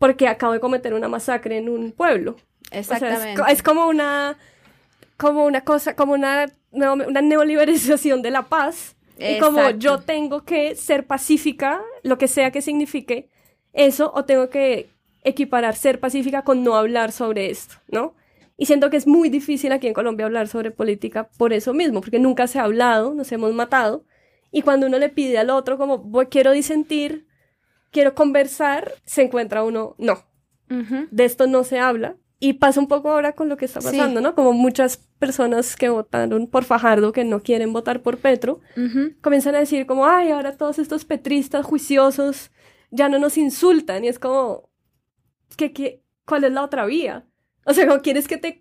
porque 0.00 0.26
acabo 0.26 0.52
de 0.52 0.60
cometer 0.60 0.92
una 0.92 1.08
masacre 1.08 1.56
en 1.58 1.68
un 1.68 1.92
pueblo. 1.92 2.34
Exactamente. 2.72 3.40
es, 3.48 3.62
como 3.62 3.86
una, 3.86 4.36
como 5.16 5.44
una 5.44 5.60
cosa, 5.60 5.94
como 5.94 6.14
una, 6.14 6.46
una 6.72 7.22
neoliberalización 7.22 8.20
de 8.20 8.32
la 8.32 8.42
paz. 8.42 8.96
Y 9.16 9.38
como 9.38 9.70
yo 9.70 10.00
tengo 10.00 10.44
que 10.44 10.74
ser 10.74 11.06
pacífica, 11.06 11.80
lo 12.02 12.18
que 12.18 12.26
sea 12.26 12.50
que 12.50 12.60
signifique 12.60 13.30
eso, 13.72 14.10
o 14.12 14.24
tengo 14.24 14.50
que 14.50 14.90
equiparar 15.22 15.76
ser 15.76 16.00
pacífica 16.00 16.42
con 16.42 16.64
no 16.64 16.74
hablar 16.74 17.12
sobre 17.12 17.50
esto, 17.50 17.76
¿no? 17.86 18.14
Y 18.56 18.66
siento 18.66 18.88
que 18.90 18.96
es 18.96 19.06
muy 19.06 19.30
difícil 19.30 19.72
aquí 19.72 19.86
en 19.86 19.94
Colombia 19.94 20.26
hablar 20.26 20.48
sobre 20.48 20.70
política 20.70 21.28
por 21.38 21.52
eso 21.52 21.74
mismo, 21.74 22.00
porque 22.00 22.18
nunca 22.18 22.46
se 22.46 22.58
ha 22.58 22.64
hablado, 22.64 23.14
nos 23.14 23.30
hemos 23.32 23.52
matado. 23.52 24.04
Y 24.52 24.62
cuando 24.62 24.86
uno 24.86 24.98
le 24.98 25.08
pide 25.08 25.38
al 25.38 25.50
otro 25.50 25.76
como, 25.76 26.10
quiero 26.28 26.52
disentir, 26.52 27.26
quiero 27.90 28.14
conversar, 28.14 28.92
se 29.04 29.22
encuentra 29.22 29.64
uno, 29.64 29.96
no, 29.98 30.24
de 31.10 31.24
esto 31.24 31.46
no 31.46 31.64
se 31.64 31.78
habla. 31.80 32.16
Y 32.40 32.54
pasa 32.54 32.78
un 32.78 32.88
poco 32.88 33.10
ahora 33.10 33.32
con 33.32 33.48
lo 33.48 33.56
que 33.56 33.64
está 33.64 33.80
pasando, 33.80 34.20
¿no? 34.20 34.34
Como 34.34 34.52
muchas 34.52 34.98
personas 35.18 35.76
que 35.76 35.88
votaron 35.88 36.46
por 36.46 36.64
Fajardo, 36.64 37.12
que 37.12 37.24
no 37.24 37.40
quieren 37.40 37.72
votar 37.72 38.02
por 38.02 38.18
Petro, 38.18 38.60
comienzan 39.22 39.54
a 39.54 39.60
decir 39.60 39.86
como, 39.86 40.06
ay, 40.06 40.30
ahora 40.30 40.56
todos 40.56 40.78
estos 40.78 41.04
petristas 41.04 41.64
juiciosos 41.64 42.50
ya 42.90 43.08
no 43.08 43.18
nos 43.18 43.38
insultan. 43.38 44.04
Y 44.04 44.08
es 44.08 44.18
como, 44.18 44.68
¿qué, 45.56 45.72
qué, 45.72 46.02
¿cuál 46.26 46.44
es 46.44 46.52
la 46.52 46.62
otra 46.62 46.84
vía? 46.84 47.24
O 47.64 47.74
sea, 47.74 47.86
¿cómo 47.86 48.02
quieres 48.02 48.28
que 48.28 48.36
te 48.36 48.60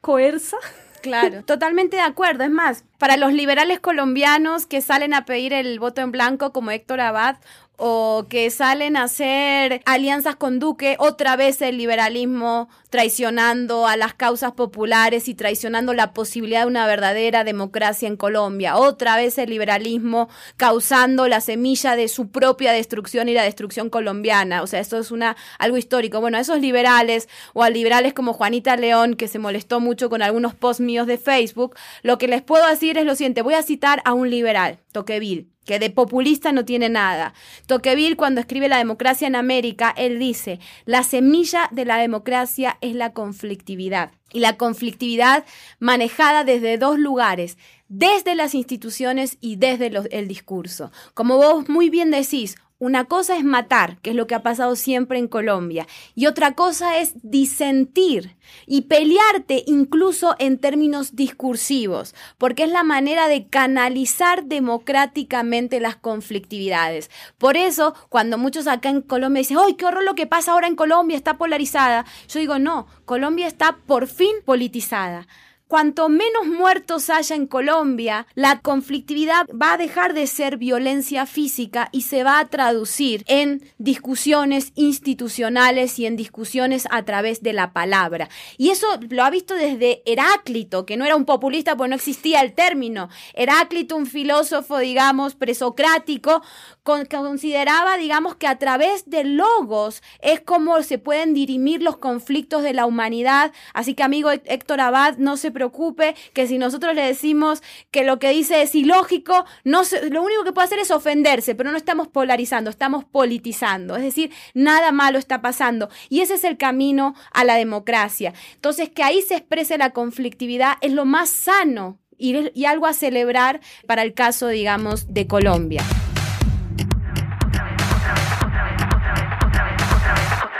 coerza? 0.00 0.56
Claro, 1.02 1.42
totalmente 1.42 1.96
de 1.96 2.02
acuerdo. 2.02 2.44
Es 2.44 2.50
más, 2.50 2.84
para 2.98 3.16
los 3.16 3.32
liberales 3.32 3.80
colombianos 3.80 4.66
que 4.66 4.80
salen 4.80 5.14
a 5.14 5.24
pedir 5.24 5.52
el 5.52 5.80
voto 5.80 6.00
en 6.00 6.12
blanco 6.12 6.52
como 6.52 6.70
Héctor 6.70 7.00
Abad 7.00 7.36
o 7.76 8.26
que 8.28 8.50
salen 8.50 8.96
a 8.96 9.04
hacer 9.04 9.82
alianzas 9.86 10.36
con 10.36 10.58
Duque, 10.58 10.96
otra 10.98 11.36
vez 11.36 11.60
el 11.62 11.78
liberalismo 11.78 12.68
traicionando 12.90 13.86
a 13.86 13.96
las 13.96 14.14
causas 14.14 14.52
populares 14.52 15.26
y 15.28 15.34
traicionando 15.34 15.94
la 15.94 16.12
posibilidad 16.12 16.60
de 16.60 16.66
una 16.66 16.86
verdadera 16.86 17.42
democracia 17.42 18.06
en 18.06 18.16
Colombia, 18.16 18.76
otra 18.76 19.16
vez 19.16 19.38
el 19.38 19.50
liberalismo 19.50 20.28
causando 20.56 21.26
la 21.26 21.40
semilla 21.40 21.96
de 21.96 22.08
su 22.08 22.30
propia 22.30 22.72
destrucción 22.72 23.28
y 23.28 23.34
la 23.34 23.42
destrucción 23.42 23.88
colombiana. 23.90 24.62
O 24.62 24.66
sea, 24.66 24.80
esto 24.80 24.98
es 24.98 25.10
una 25.10 25.36
algo 25.58 25.76
histórico. 25.76 26.20
Bueno, 26.20 26.36
a 26.36 26.40
esos 26.40 26.60
liberales 26.60 27.28
o 27.54 27.62
a 27.62 27.70
liberales 27.70 28.12
como 28.12 28.32
Juanita 28.32 28.76
León 28.76 29.14
que 29.14 29.28
se 29.28 29.38
molestó 29.38 29.80
mucho 29.80 30.10
con 30.10 30.22
algunos 30.22 30.54
posts 30.54 30.82
míos 30.82 31.06
de 31.06 31.18
Facebook, 31.18 31.74
lo 32.02 32.18
que 32.18 32.28
les 32.28 32.42
puedo 32.42 32.66
decir 32.68 32.98
es 32.98 33.06
lo 33.06 33.14
siguiente, 33.14 33.42
voy 33.42 33.54
a 33.54 33.62
citar 33.62 34.02
a 34.04 34.12
un 34.12 34.30
liberal, 34.30 34.78
Toqueville 34.92 35.52
que 35.64 35.78
de 35.78 35.90
populista 35.90 36.52
no 36.52 36.64
tiene 36.64 36.88
nada. 36.88 37.34
Tocqueville, 37.66 38.16
cuando 38.16 38.40
escribe 38.40 38.68
La 38.68 38.78
democracia 38.78 39.26
en 39.26 39.36
América, 39.36 39.94
él 39.96 40.18
dice, 40.18 40.58
la 40.84 41.02
semilla 41.04 41.68
de 41.70 41.84
la 41.84 41.98
democracia 41.98 42.78
es 42.80 42.94
la 42.94 43.12
conflictividad. 43.12 44.12
Y 44.32 44.40
la 44.40 44.56
conflictividad 44.56 45.44
manejada 45.78 46.42
desde 46.42 46.78
dos 46.78 46.98
lugares, 46.98 47.58
desde 47.88 48.34
las 48.34 48.54
instituciones 48.54 49.36
y 49.40 49.56
desde 49.56 49.92
el 50.10 50.26
discurso. 50.26 50.90
Como 51.14 51.36
vos 51.36 51.68
muy 51.68 51.90
bien 51.90 52.10
decís, 52.10 52.56
una 52.82 53.04
cosa 53.04 53.36
es 53.36 53.44
matar, 53.44 53.98
que 53.98 54.10
es 54.10 54.16
lo 54.16 54.26
que 54.26 54.34
ha 54.34 54.42
pasado 54.42 54.74
siempre 54.74 55.16
en 55.16 55.28
Colombia, 55.28 55.86
y 56.16 56.26
otra 56.26 56.54
cosa 56.56 56.98
es 56.98 57.12
disentir 57.22 58.34
y 58.66 58.82
pelearte 58.82 59.62
incluso 59.68 60.34
en 60.40 60.58
términos 60.58 61.14
discursivos, 61.14 62.12
porque 62.38 62.64
es 62.64 62.70
la 62.70 62.82
manera 62.82 63.28
de 63.28 63.46
canalizar 63.46 64.46
democráticamente 64.46 65.78
las 65.78 65.94
conflictividades. 65.94 67.08
Por 67.38 67.56
eso, 67.56 67.94
cuando 68.08 68.36
muchos 68.36 68.66
acá 68.66 68.88
en 68.88 69.02
Colombia 69.02 69.42
dicen, 69.42 69.58
¡ay, 69.64 69.74
qué 69.74 69.86
horror 69.86 70.02
lo 70.02 70.16
que 70.16 70.26
pasa 70.26 70.50
ahora 70.50 70.66
en 70.66 70.74
Colombia! 70.74 71.16
Está 71.16 71.38
polarizada. 71.38 72.04
Yo 72.26 72.40
digo, 72.40 72.58
no, 72.58 72.88
Colombia 73.04 73.46
está 73.46 73.76
por 73.86 74.08
fin 74.08 74.34
politizada 74.44 75.28
cuanto 75.72 76.10
menos 76.10 76.48
muertos 76.48 77.08
haya 77.08 77.34
en 77.34 77.46
Colombia, 77.46 78.26
la 78.34 78.60
conflictividad 78.60 79.46
va 79.50 79.72
a 79.72 79.78
dejar 79.78 80.12
de 80.12 80.26
ser 80.26 80.58
violencia 80.58 81.24
física 81.24 81.88
y 81.92 82.02
se 82.02 82.24
va 82.24 82.40
a 82.40 82.48
traducir 82.48 83.24
en 83.26 83.62
discusiones 83.78 84.72
institucionales 84.74 85.98
y 85.98 86.04
en 86.04 86.16
discusiones 86.18 86.86
a 86.90 87.06
través 87.06 87.42
de 87.42 87.54
la 87.54 87.72
palabra. 87.72 88.28
Y 88.58 88.68
eso 88.68 88.86
lo 89.08 89.24
ha 89.24 89.30
visto 89.30 89.54
desde 89.54 90.02
Heráclito, 90.04 90.84
que 90.84 90.98
no 90.98 91.06
era 91.06 91.16
un 91.16 91.24
populista 91.24 91.74
porque 91.74 91.88
no 91.88 91.96
existía 91.96 92.42
el 92.42 92.52
término. 92.52 93.08
Heráclito, 93.32 93.96
un 93.96 94.04
filósofo, 94.04 94.76
digamos, 94.76 95.36
presocrático, 95.36 96.42
consideraba, 96.82 97.96
digamos, 97.96 98.34
que 98.36 98.46
a 98.46 98.58
través 98.58 99.08
de 99.08 99.24
logos 99.24 100.02
es 100.20 100.40
como 100.40 100.82
se 100.82 100.98
pueden 100.98 101.34
dirimir 101.34 101.82
los 101.82 101.96
conflictos 101.96 102.62
de 102.62 102.74
la 102.74 102.86
humanidad. 102.86 103.52
Así 103.72 103.94
que, 103.94 104.02
amigo 104.02 104.30
Héctor 104.30 104.80
Abad, 104.80 105.16
no 105.18 105.36
se 105.36 105.50
preocupe, 105.50 106.14
que 106.32 106.46
si 106.46 106.58
nosotros 106.58 106.94
le 106.94 107.02
decimos 107.02 107.62
que 107.90 108.04
lo 108.04 108.18
que 108.18 108.30
dice 108.30 108.62
es 108.62 108.74
ilógico, 108.74 109.44
no 109.64 109.82
lo 110.10 110.22
único 110.22 110.44
que 110.44 110.52
puede 110.52 110.66
hacer 110.66 110.78
es 110.78 110.90
ofenderse, 110.90 111.54
pero 111.54 111.70
no 111.70 111.76
estamos 111.76 112.08
polarizando, 112.08 112.70
estamos 112.70 113.04
politizando. 113.04 113.96
Es 113.96 114.02
decir, 114.02 114.32
nada 114.54 114.92
malo 114.92 115.18
está 115.18 115.40
pasando. 115.40 115.88
Y 116.08 116.20
ese 116.20 116.34
es 116.34 116.44
el 116.44 116.56
camino 116.56 117.14
a 117.32 117.44
la 117.44 117.54
democracia. 117.54 118.34
Entonces, 118.54 118.90
que 118.90 119.02
ahí 119.02 119.22
se 119.22 119.36
exprese 119.36 119.78
la 119.78 119.90
conflictividad 119.90 120.78
es 120.80 120.92
lo 120.92 121.04
más 121.04 121.30
sano 121.30 121.98
y 122.18 122.64
algo 122.66 122.86
a 122.86 122.92
celebrar 122.92 123.60
para 123.86 124.02
el 124.02 124.14
caso, 124.14 124.46
digamos, 124.46 125.12
de 125.12 125.26
Colombia. 125.26 125.82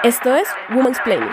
Esto 0.05 0.35
es 0.35 0.49
Woman's 0.71 0.99
Planning. 1.05 1.31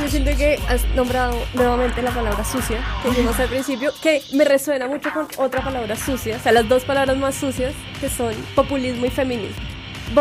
Yo 0.00 0.08
siento 0.08 0.36
que 0.36 0.58
has 0.68 0.84
nombrado 0.96 1.38
nuevamente 1.54 2.02
la 2.02 2.10
palabra 2.10 2.42
sucia, 2.42 2.80
que 3.00 3.10
dijimos 3.10 3.38
al 3.38 3.48
principio, 3.48 3.92
que 4.02 4.22
me 4.32 4.44
resuena 4.44 4.88
mucho 4.88 5.12
con 5.12 5.28
otra 5.36 5.62
palabra 5.62 5.94
sucia, 5.94 6.38
o 6.38 6.40
sea, 6.40 6.50
las 6.50 6.68
dos 6.68 6.84
palabras 6.84 7.16
más 7.16 7.36
sucias, 7.36 7.74
que 8.00 8.08
son 8.08 8.34
populismo 8.56 9.06
y 9.06 9.10
feminismo 9.10 9.67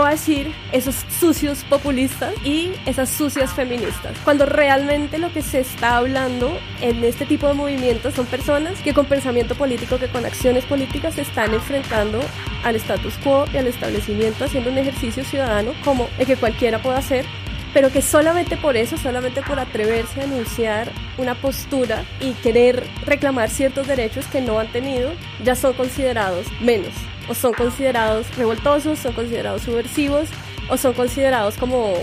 decir 0.09 0.53
esos 0.71 0.95
sucios 1.19 1.63
populistas 1.63 2.33
y 2.43 2.71
esas 2.85 3.09
sucias 3.09 3.51
feministas. 3.53 4.17
Cuando 4.23 4.45
realmente 4.45 5.17
lo 5.17 5.31
que 5.33 5.41
se 5.41 5.59
está 5.59 5.97
hablando 5.97 6.57
en 6.81 7.03
este 7.03 7.25
tipo 7.25 7.47
de 7.47 7.53
movimientos 7.53 8.13
son 8.13 8.25
personas 8.25 8.79
que 8.81 8.93
con 8.93 9.05
pensamiento 9.05 9.55
político, 9.55 9.97
que 9.97 10.07
con 10.07 10.25
acciones 10.25 10.65
políticas 10.65 11.15
se 11.15 11.21
están 11.21 11.53
enfrentando 11.53 12.19
al 12.63 12.75
status 12.75 13.15
quo 13.23 13.45
y 13.53 13.57
al 13.57 13.67
establecimiento, 13.67 14.45
haciendo 14.45 14.69
un 14.69 14.77
ejercicio 14.77 15.23
ciudadano 15.23 15.73
como 15.83 16.07
el 16.17 16.25
que 16.25 16.35
cualquiera 16.35 16.81
puede 16.81 16.97
hacer 16.97 17.25
pero 17.73 17.91
que 17.91 18.01
solamente 18.01 18.57
por 18.57 18.75
eso, 18.75 18.97
solamente 18.97 19.43
por 19.43 19.59
atreverse 19.59 20.21
a 20.21 20.23
anunciar 20.23 20.89
una 21.17 21.35
postura 21.35 22.05
y 22.19 22.31
querer 22.31 22.83
reclamar 23.05 23.51
ciertos 23.51 23.85
derechos 23.85 24.25
que 24.27 24.41
no 24.41 24.57
han 24.57 24.71
tenido, 24.71 25.11
ya 25.43 25.53
son 25.53 25.73
considerados 25.73 26.47
menos 26.59 26.93
o 27.29 27.33
son 27.33 27.53
considerados 27.53 28.35
revoltosos, 28.37 28.99
son 28.99 29.13
considerados 29.13 29.63
subversivos 29.63 30.29
o 30.69 30.77
son 30.77 30.93
considerados 30.93 31.57
como 31.57 31.93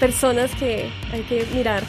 personas 0.00 0.54
que 0.54 0.90
hay 1.12 1.22
que 1.22 1.46
mirar 1.54 1.82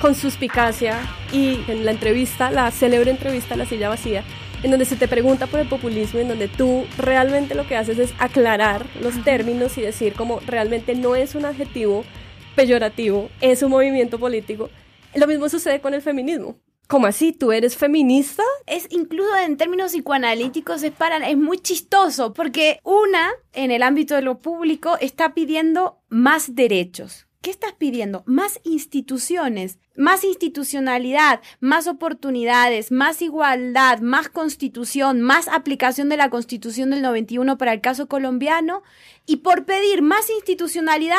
con 0.00 0.14
suspicacia 0.14 0.98
y 1.32 1.60
en 1.68 1.84
la 1.84 1.92
entrevista, 1.92 2.50
la 2.50 2.70
célebre 2.70 3.10
entrevista 3.10 3.56
La 3.56 3.66
silla 3.66 3.88
vacía, 3.88 4.24
en 4.62 4.70
donde 4.70 4.84
se 4.84 4.96
te 4.96 5.08
pregunta 5.08 5.46
por 5.46 5.60
el 5.60 5.68
populismo, 5.68 6.20
en 6.20 6.28
donde 6.28 6.48
tú 6.48 6.86
realmente 6.98 7.54
lo 7.54 7.66
que 7.66 7.76
haces 7.76 7.98
es 7.98 8.12
aclarar 8.18 8.84
los 9.00 9.22
términos 9.22 9.78
y 9.78 9.82
decir 9.82 10.14
como 10.14 10.40
realmente 10.40 10.94
no 10.94 11.14
es 11.14 11.34
un 11.34 11.44
adjetivo 11.44 12.04
peyorativo, 12.56 13.28
es 13.40 13.62
un 13.62 13.70
movimiento 13.70 14.18
político. 14.18 14.70
Lo 15.14 15.26
mismo 15.26 15.48
sucede 15.48 15.80
con 15.80 15.94
el 15.94 16.02
feminismo. 16.02 16.56
¿Cómo 16.92 17.06
así? 17.06 17.32
¿Tú 17.32 17.52
eres 17.52 17.78
feminista? 17.78 18.42
Es 18.66 18.86
incluso 18.90 19.34
en 19.38 19.56
términos 19.56 19.92
psicoanalíticos 19.92 20.82
es 20.82 20.92
para 20.92 21.26
es 21.26 21.38
muy 21.38 21.56
chistoso 21.56 22.34
porque 22.34 22.80
una 22.84 23.30
en 23.54 23.70
el 23.70 23.82
ámbito 23.82 24.14
de 24.14 24.20
lo 24.20 24.40
público 24.40 24.98
está 25.00 25.32
pidiendo 25.32 26.02
más 26.10 26.54
derechos. 26.54 27.26
¿Qué 27.40 27.50
estás 27.50 27.72
pidiendo? 27.72 28.24
Más 28.26 28.60
instituciones, 28.62 29.78
más 29.96 30.22
institucionalidad, 30.22 31.40
más 31.60 31.86
oportunidades, 31.86 32.92
más 32.92 33.22
igualdad, 33.22 34.00
más 34.00 34.28
constitución, 34.28 35.22
más 35.22 35.48
aplicación 35.48 36.10
de 36.10 36.18
la 36.18 36.28
constitución 36.28 36.90
del 36.90 37.00
91 37.00 37.56
para 37.56 37.72
el 37.72 37.80
caso 37.80 38.06
colombiano. 38.06 38.82
Y 39.26 39.36
por 39.36 39.64
pedir 39.64 40.02
más 40.02 40.28
institucionalidad, 40.28 41.16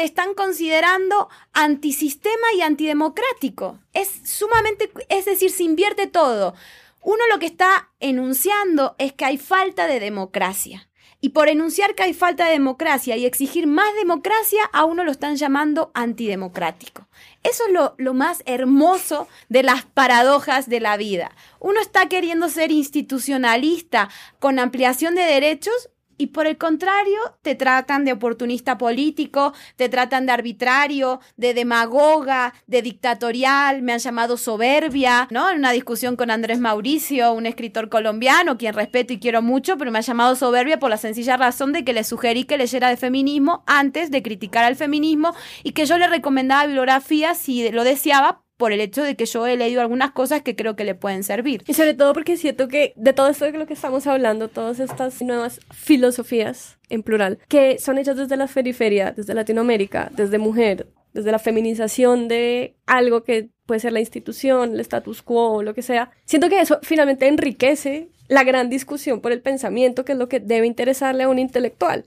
te 0.00 0.06
están 0.06 0.32
considerando 0.32 1.28
antisistema 1.52 2.54
y 2.56 2.62
antidemocrático. 2.62 3.80
Es 3.92 4.08
sumamente, 4.24 4.90
es 5.10 5.26
decir, 5.26 5.50
se 5.50 5.62
invierte 5.62 6.06
todo. 6.06 6.54
Uno 7.02 7.18
lo 7.30 7.38
que 7.38 7.44
está 7.44 7.90
enunciando 8.00 8.94
es 8.96 9.12
que 9.12 9.26
hay 9.26 9.36
falta 9.36 9.86
de 9.86 10.00
democracia. 10.00 10.88
Y 11.20 11.30
por 11.30 11.50
enunciar 11.50 11.94
que 11.94 12.02
hay 12.02 12.14
falta 12.14 12.46
de 12.46 12.52
democracia 12.52 13.18
y 13.18 13.26
exigir 13.26 13.66
más 13.66 13.94
democracia, 13.94 14.64
a 14.72 14.86
uno 14.86 15.04
lo 15.04 15.12
están 15.12 15.36
llamando 15.36 15.90
antidemocrático. 15.92 17.06
Eso 17.42 17.66
es 17.66 17.72
lo, 17.74 17.94
lo, 17.98 18.14
más 18.14 18.42
hermoso 18.46 19.28
de 19.50 19.64
las 19.64 19.84
paradojas 19.84 20.66
de 20.70 20.80
la 20.80 20.96
vida. 20.96 21.32
Uno 21.58 21.78
está 21.78 22.08
queriendo 22.08 22.48
ser 22.48 22.72
institucionalista 22.72 24.08
con 24.38 24.58
ampliación 24.58 25.14
de 25.14 25.24
derechos 25.24 25.90
y 26.20 26.26
por 26.26 26.46
el 26.46 26.58
contrario 26.58 27.18
te 27.40 27.54
tratan 27.54 28.04
de 28.04 28.12
oportunista 28.12 28.76
político, 28.76 29.54
te 29.76 29.88
tratan 29.88 30.26
de 30.26 30.32
arbitrario, 30.32 31.20
de 31.38 31.54
demagoga, 31.54 32.52
de 32.66 32.82
dictatorial, 32.82 33.80
me 33.80 33.94
han 33.94 34.00
llamado 34.00 34.36
soberbia, 34.36 35.28
¿no? 35.30 35.48
En 35.48 35.56
una 35.56 35.72
discusión 35.72 36.16
con 36.16 36.30
Andrés 36.30 36.60
Mauricio, 36.60 37.32
un 37.32 37.46
escritor 37.46 37.88
colombiano, 37.88 38.58
quien 38.58 38.74
respeto 38.74 39.14
y 39.14 39.18
quiero 39.18 39.40
mucho, 39.40 39.78
pero 39.78 39.90
me 39.90 39.98
ha 39.98 40.02
llamado 40.02 40.36
soberbia 40.36 40.78
por 40.78 40.90
la 40.90 40.98
sencilla 40.98 41.38
razón 41.38 41.72
de 41.72 41.84
que 41.84 41.94
le 41.94 42.04
sugerí 42.04 42.44
que 42.44 42.58
leyera 42.58 42.90
de 42.90 42.98
feminismo 42.98 43.64
antes 43.66 44.10
de 44.10 44.22
criticar 44.22 44.64
al 44.64 44.76
feminismo 44.76 45.34
y 45.64 45.72
que 45.72 45.86
yo 45.86 45.96
le 45.96 46.06
recomendaba 46.06 46.66
bibliografía 46.66 47.34
si 47.34 47.70
lo 47.70 47.82
deseaba 47.82 48.42
por 48.60 48.72
el 48.72 48.80
hecho 48.82 49.02
de 49.02 49.16
que 49.16 49.24
yo 49.24 49.46
he 49.46 49.56
leído 49.56 49.80
algunas 49.80 50.10
cosas 50.10 50.42
que 50.42 50.54
creo 50.54 50.76
que 50.76 50.84
le 50.84 50.94
pueden 50.94 51.24
servir. 51.24 51.64
Y 51.66 51.72
sobre 51.72 51.94
todo 51.94 52.12
porque 52.12 52.36
siento 52.36 52.68
que 52.68 52.92
de 52.94 53.14
todo 53.14 53.28
esto 53.30 53.46
de 53.46 53.52
lo 53.52 53.66
que 53.66 53.72
estamos 53.72 54.06
hablando, 54.06 54.48
todas 54.48 54.80
estas 54.80 55.22
nuevas 55.22 55.60
filosofías 55.72 56.78
en 56.90 57.02
plural, 57.02 57.38
que 57.48 57.78
son 57.78 57.96
hechas 57.96 58.18
desde 58.18 58.36
la 58.36 58.46
periferia, 58.46 59.12
desde 59.12 59.32
Latinoamérica, 59.32 60.12
desde 60.14 60.36
mujer, 60.36 60.88
desde 61.14 61.32
la 61.32 61.38
feminización 61.38 62.28
de 62.28 62.76
algo 62.84 63.24
que 63.24 63.48
puede 63.64 63.80
ser 63.80 63.94
la 63.94 64.00
institución, 64.00 64.74
el 64.74 64.80
status 64.80 65.22
quo, 65.22 65.62
lo 65.62 65.72
que 65.72 65.80
sea. 65.80 66.10
Siento 66.26 66.50
que 66.50 66.60
eso 66.60 66.80
finalmente 66.82 67.28
enriquece 67.28 68.10
la 68.28 68.44
gran 68.44 68.68
discusión 68.68 69.22
por 69.22 69.32
el 69.32 69.40
pensamiento, 69.40 70.04
que 70.04 70.12
es 70.12 70.18
lo 70.18 70.28
que 70.28 70.38
debe 70.38 70.66
interesarle 70.66 71.22
a 71.22 71.30
un 71.30 71.38
intelectual. 71.38 72.04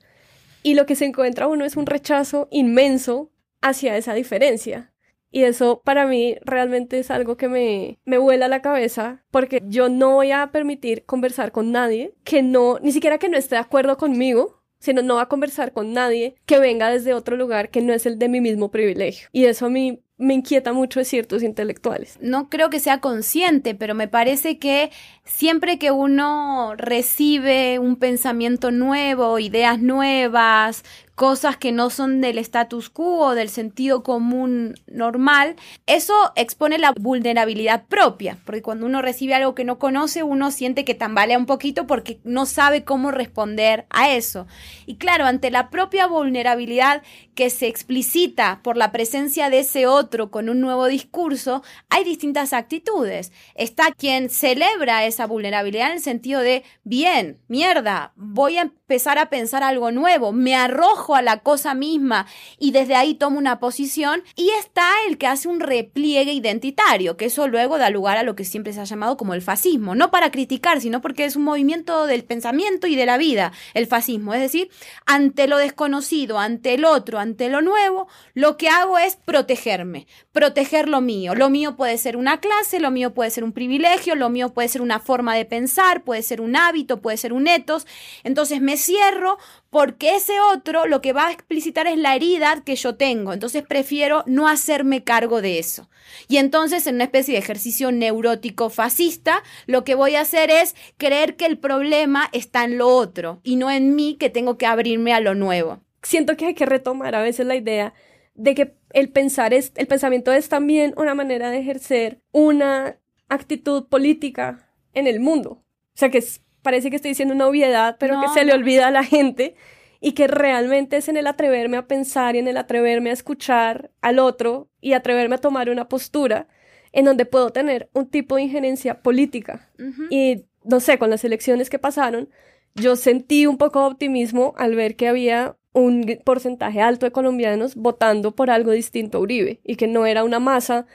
y 0.66 0.76
lo 0.76 0.86
que 0.86 0.96
se 0.96 1.04
encuentra 1.04 1.48
uno 1.48 1.66
es 1.66 1.76
un 1.76 1.88
rechazo 1.88 2.48
inmenso 2.50 3.32
hacia 3.62 3.98
esa 3.98 4.14
diferencia. 4.14 4.93
Y 5.34 5.46
eso 5.46 5.82
para 5.84 6.06
mí 6.06 6.38
realmente 6.46 7.00
es 7.00 7.10
algo 7.10 7.38
que 7.38 7.50
me, 7.50 7.98
me 8.06 8.20
vuela 8.20 8.48
la 8.48 8.62
cabeza 8.62 9.24
porque 9.32 9.64
yo 9.66 9.90
no 9.90 10.12
voy 10.12 10.32
a 10.32 10.52
permitir 10.52 11.06
conversar 11.06 11.52
con 11.52 11.72
nadie 11.72 12.14
que 12.24 12.44
no, 12.44 12.78
ni 12.84 12.92
siquiera 12.92 13.18
que 13.18 13.30
no 13.30 13.38
esté 13.38 13.56
de 13.56 13.62
acuerdo 13.62 13.98
conmigo, 13.98 14.62
sino 14.78 15.02
no 15.02 15.16
va 15.16 15.24
a 15.24 15.30
conversar 15.30 15.74
con 15.74 15.92
nadie 15.92 16.36
que 16.46 16.60
venga 16.60 16.92
desde 16.92 17.16
otro 17.16 17.36
lugar 17.36 17.70
que 17.70 17.82
no 17.82 17.94
es 17.94 18.06
el 18.06 18.20
de 18.20 18.30
mi 18.30 18.42
mismo 18.42 18.70
privilegio. 18.70 19.30
Y 19.32 19.46
eso 19.46 19.66
a 19.66 19.70
mí 19.70 20.04
me 20.18 20.34
inquieta 20.36 20.74
mucho 20.74 21.00
de 21.00 21.06
ciertos 21.06 21.42
intelectuales. 21.42 22.18
No 22.22 22.50
creo 22.50 22.70
que 22.70 22.80
sea 22.80 23.00
consciente, 23.00 23.76
pero 23.76 23.96
me 23.96 24.08
parece 24.08 24.60
que 24.60 24.92
siempre 25.24 25.80
que 25.80 25.92
uno 25.92 26.76
recibe 26.76 27.80
un 27.80 27.96
pensamiento 27.96 28.72
nuevo, 28.72 29.40
ideas 29.40 29.82
nuevas, 29.82 30.84
cosas 31.16 31.58
que 31.58 31.72
no 31.72 31.90
son 31.90 32.22
del 32.22 32.38
status 32.40 32.90
quo, 32.90 33.36
del 33.36 33.50
sentido 33.50 34.04
común 34.04 34.76
normal, 34.88 35.56
eso 35.86 36.14
expone 36.36 36.78
la 36.78 36.92
vulnerabilidad 36.92 37.86
propia, 37.86 38.38
porque 38.46 38.62
cuando 38.62 38.86
uno 38.86 39.02
recibe 39.02 39.36
algo 39.36 39.54
que 39.56 39.64
no 39.64 39.78
conoce, 39.80 40.24
uno 40.24 40.52
siente 40.52 40.86
que 40.86 40.96
tambalea 40.96 41.38
un 41.38 41.46
poquito 41.46 41.86
porque 41.86 42.20
no 42.24 42.46
sabe 42.46 42.84
cómo 42.84 43.12
responder 43.12 43.86
a 43.90 44.12
eso. 44.12 44.48
Y 44.86 44.96
claro, 44.96 45.26
ante 45.26 45.52
la 45.52 45.70
propia 45.70 46.08
vulnerabilidad 46.08 47.04
que 47.36 47.50
se 47.50 47.68
explicita 47.68 48.62
por 48.64 48.78
la 48.78 48.92
presencia 48.92 49.50
de 49.50 49.60
ese 49.60 49.88
otro 49.88 50.32
con 50.32 50.50
un 50.50 50.62
nuevo 50.62 50.88
discurso, 50.88 51.64
hay 51.90 52.04
distintas 52.04 52.54
actitudes. 52.54 53.32
Está 53.56 53.92
quien 53.92 54.30
celebra 54.30 55.06
esa 55.06 55.26
vulnerabilidad 55.28 55.88
en 55.88 55.94
el 55.94 56.02
sentido 56.02 56.42
de, 56.42 56.64
bien, 56.84 57.40
mierda, 57.48 58.14
voy 58.16 58.58
a 58.58 58.72
empezar 58.94 59.18
a 59.18 59.28
pensar 59.32 59.64
algo 59.64 59.92
nuevo, 59.92 60.34
me 60.34 60.54
arrojo 60.54 61.16
a 61.16 61.24
la 61.24 61.40
cosa 61.40 61.74
misma 61.74 62.28
y 62.60 62.70
desde 62.70 62.94
ahí 62.94 63.16
tomo 63.16 63.40
una 63.40 63.60
posición. 63.60 64.22
Y 64.36 64.52
está 64.60 64.88
el 65.08 65.18
que 65.18 65.26
hace 65.26 65.48
un 65.48 65.62
repliegue 65.62 66.32
identitario, 66.32 67.18
que 67.18 67.26
eso 67.26 67.48
luego 67.48 67.80
da 67.80 67.90
lugar 67.90 68.18
a 68.18 68.24
lo 68.24 68.36
que 68.36 68.46
siempre 68.46 68.72
se 68.72 68.82
ha 68.82 68.84
llamado 68.84 69.18
como 69.18 69.34
el 69.34 69.42
fascismo. 69.42 69.96
No 69.96 70.12
para 70.12 70.30
criticar, 70.30 70.80
sino 70.80 71.02
porque 71.02 71.26
es 71.26 71.36
un 71.36 71.44
movimiento 71.44 72.06
del 72.06 72.24
pensamiento 72.24 72.86
y 72.86 72.96
de 72.96 73.08
la 73.08 73.18
vida, 73.18 73.52
el 73.74 73.88
fascismo. 73.88 74.36
Es 74.36 74.42
decir, 74.42 74.70
ante 75.08 75.48
lo 75.48 75.58
desconocido, 75.58 76.38
ante 76.38 76.76
el 76.76 76.86
otro, 76.86 77.18
ante 77.18 77.50
lo 77.50 77.64
nuevo, 77.64 78.08
lo 78.36 78.58
que 78.58 78.70
hago 78.70 79.00
es 79.00 79.16
protegerme, 79.16 80.06
proteger 80.32 80.88
lo 80.88 81.02
mío. 81.02 81.34
Lo 81.34 81.50
mío 81.50 81.76
puede 81.76 81.98
ser 81.98 82.16
una 82.16 82.40
clase, 82.40 82.80
lo 82.80 82.92
mío 82.92 83.16
puede 83.16 83.32
ser 83.32 83.44
un 83.44 83.54
privilegio, 83.54 84.14
lo 84.14 84.30
mío 84.30 84.54
puede 84.54 84.68
ser 84.68 84.84
una 84.84 85.00
forma 85.00 85.34
de 85.34 85.46
pensar, 85.46 86.04
puede 86.04 86.22
ser 86.22 86.42
un 86.42 86.56
hábito, 86.56 87.02
puede 87.02 87.18
ser 87.18 87.34
un 87.34 87.48
etos. 87.48 87.88
Entonces 88.24 88.62
me 88.62 88.78
cierro 88.84 89.38
porque 89.70 90.16
ese 90.16 90.40
otro 90.40 90.86
lo 90.86 91.02
que 91.02 91.14
va 91.14 91.28
a 91.28 91.32
explicitar 91.32 91.88
es 91.88 91.98
la 91.98 92.16
herida 92.16 92.62
que 92.64 92.76
yo 92.76 92.96
tengo. 92.96 93.34
Entonces 93.34 93.64
prefiero 93.68 94.24
no 94.28 94.48
hacerme 94.48 95.04
cargo 95.04 95.42
de 95.42 95.60
eso. 95.60 95.90
Y 96.28 96.38
entonces 96.38 96.86
en 96.86 96.96
una 96.96 97.06
especie 97.06 97.34
de 97.34 97.40
ejercicio 97.40 97.92
neurótico 97.92 98.70
fascista, 98.70 99.44
lo 99.66 99.84
que 99.84 99.96
voy 99.96 100.16
a 100.16 100.22
hacer 100.22 100.52
es 100.52 100.76
creer 100.98 101.36
que 101.36 101.46
el 101.46 101.58
problema 101.58 102.30
está 102.34 102.64
en 102.64 102.78
lo 102.78 102.88
otro 102.88 103.40
y 103.44 103.56
no 103.56 103.72
en 103.72 103.96
mí 103.96 104.16
que 104.20 104.30
tengo 104.30 104.58
que 104.58 104.66
abrirme 104.66 105.14
a 105.14 105.20
lo 105.20 105.36
nuevo. 105.36 105.80
Siento 106.02 106.36
que 106.38 106.48
hay 106.48 106.54
que 106.54 106.66
retomar 106.66 107.16
a 107.16 107.22
veces 107.22 107.46
la 107.46 107.56
idea 107.56 107.94
de 108.36 108.56
que 108.56 108.76
el 108.92 109.10
pensar 109.10 109.54
es, 109.54 109.72
el 109.76 109.88
pensamiento 109.88 110.32
es 110.32 110.50
también 110.50 110.94
una 110.98 111.16
manera 111.16 111.50
de 111.50 111.60
ejercer 111.60 112.22
una 112.32 112.98
actitud 113.30 113.88
política 113.88 114.70
en 114.94 115.08
el 115.08 115.20
mundo. 115.20 115.64
O 115.96 115.96
sea 115.96 116.10
que 116.10 116.20
es 116.20 116.42
parece 116.64 116.90
que 116.90 116.96
estoy 116.96 117.10
diciendo 117.10 117.36
una 117.36 117.48
obviedad, 117.48 117.98
pero 118.00 118.20
que 118.20 118.30
se 118.30 118.44
le 118.44 118.54
olvida 118.54 118.88
a 118.88 118.92
la 118.92 119.04
gente 119.04 119.56
y 120.02 120.14
que 120.14 120.28
realmente 120.28 120.98
es 120.98 121.08
en 121.08 121.18
el 121.18 121.28
atreverme 121.28 121.78
a 121.78 121.88
pensar 121.88 122.36
y 122.36 122.40
en 122.40 122.48
el 122.48 122.58
atreverme 122.58 123.12
a 123.12 123.14
escuchar 123.14 123.92
al 124.02 124.18
otro 124.18 124.70
y 124.82 124.94
atreverme 124.94 125.36
a 125.36 125.38
tomar 125.38 125.70
una 125.70 125.88
postura 125.88 126.48
en 126.92 127.06
donde 127.06 127.26
puedo 127.26 127.52
tener 127.52 127.90
un 127.94 128.08
tipo 128.10 128.36
de 128.36 128.44
injerencia 128.44 129.02
política. 129.02 129.70
Y 130.10 130.46
no 130.64 130.80
sé, 130.80 130.98
con 130.98 131.10
las 131.10 131.24
elecciones 131.24 131.70
que 131.70 131.80
pasaron, 131.80 132.30
yo 132.76 132.96
sentí 132.96 133.46
un 133.46 133.58
poco 133.58 133.80
de 133.80 133.88
optimismo 133.88 134.54
al 134.58 134.76
ver 134.76 134.96
que 134.96 135.08
había 135.08 135.58
un 135.74 136.20
porcentaje 136.24 136.82
alto 136.82 137.06
de 137.06 137.12
colombianos 137.12 137.76
votando 137.76 138.36
por 138.36 138.50
algo 138.50 138.72
distinto 138.72 139.18
a 139.18 139.22
Uribe 139.22 139.60
y 139.64 139.76
que 139.76 139.88
no 139.88 140.06
era 140.06 140.24
una 140.24 140.40
masa 140.40 140.86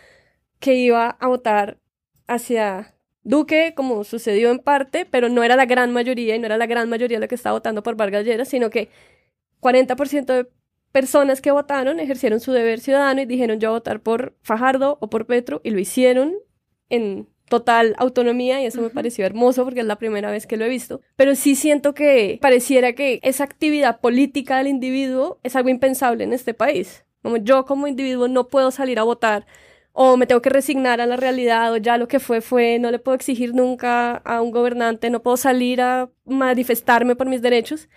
que 0.61 0.75
iba 0.75 1.11
a 1.11 1.27
votar 1.29 1.79
hacia 2.27 2.95
Duque, 3.23 3.75
como 3.77 4.05
sucedió 4.05 4.51
en 4.51 4.59
parte, 4.59 5.05
pero 5.05 5.29
no 5.29 5.43
era 5.43 5.57
la 5.57 5.67
gran 5.67 5.93
mayoría 5.93 6.37
y 6.37 6.39
no 6.39 6.47
era 6.47 6.57
la 6.57 6.67
gran 6.67 6.89
mayoría 6.89 7.19
la 7.19 7.29
que 7.29 7.35
estaba 7.35 7.55
votando 7.55 7.83
por 7.83 7.97
Vargas 7.97 8.25
Lleras, 8.25 8.49
sino 8.49 8.71
que 8.71 8.89
40% 9.61 10.27
de 10.27 10.49
personas 10.93 11.41
que 11.41 11.51
votaron 11.51 12.01
ejercieron 12.01 12.41
su 12.41 12.53
deber 12.53 12.81
ciudadano 12.81 13.21
y 13.21 13.27
dijeron 13.27 13.61
yo 13.61 13.69
a 13.69 13.73
votar 13.73 14.01
por 14.01 14.35
Fajardo 14.43 14.99
o 15.01 15.11
por 15.11 15.27
Petro 15.27 15.61
y 15.63 15.71
lo 15.71 15.79
hicieron 15.79 16.35
en 16.89 17.29
total 17.49 17.95
autonomía 17.99 18.63
y 18.63 18.67
eso 18.67 18.81
me 18.81 18.91
pareció 18.91 19.25
hermoso 19.27 19.65
porque 19.65 19.81
es 19.81 19.87
la 19.87 19.97
primera 19.97 20.31
vez 20.31 20.47
que 20.47 20.57
lo 20.57 20.65
he 20.65 20.69
visto. 20.69 21.01
Pero 21.17 21.35
sí 21.35 21.55
siento 21.55 21.95
que 21.95 22.39
pareciera 22.41 22.93
que 22.93 23.21
esa 23.23 23.45
actividad 23.45 24.01
política 24.01 24.59
del 24.59 24.69
individuo 24.69 25.39
es 25.43 25.57
algo 25.57 25.69
impensable 25.69 26.25
en 26.25 26.33
este 26.33 26.55
país. 26.55 27.05
Como 27.23 27.37
yo 27.39 27.65
como 27.65 27.87
individuo 27.87 28.29
no 28.29 28.49
puedo 28.49 28.71
salir 28.71 28.99
a 28.99 29.03
votar 29.03 29.47
o 30.01 30.17
me 30.17 30.29
tengo 30.29 30.41
que 30.41 30.49
resignar 30.49 31.01
a 31.01 31.07
la 31.07 31.17
realidad, 31.17 31.73
o 31.73 31.77
ya 31.77 31.99
lo 31.99 32.07
que 32.07 32.21
fue 32.21 32.41
fue, 32.41 32.79
no 32.79 32.93
le 32.93 33.01
puedo 33.01 33.17
exigir 33.17 33.53
nunca 33.53 34.19
a 34.19 34.41
un 34.41 34.53
gobernante, 34.53 35.11
no 35.11 35.25
puedo 35.25 35.37
salir 35.37 35.81
a 35.81 36.09
manifestarme 36.25 37.17
por 37.17 37.27
mis 37.27 37.43
derechos. 37.43 37.89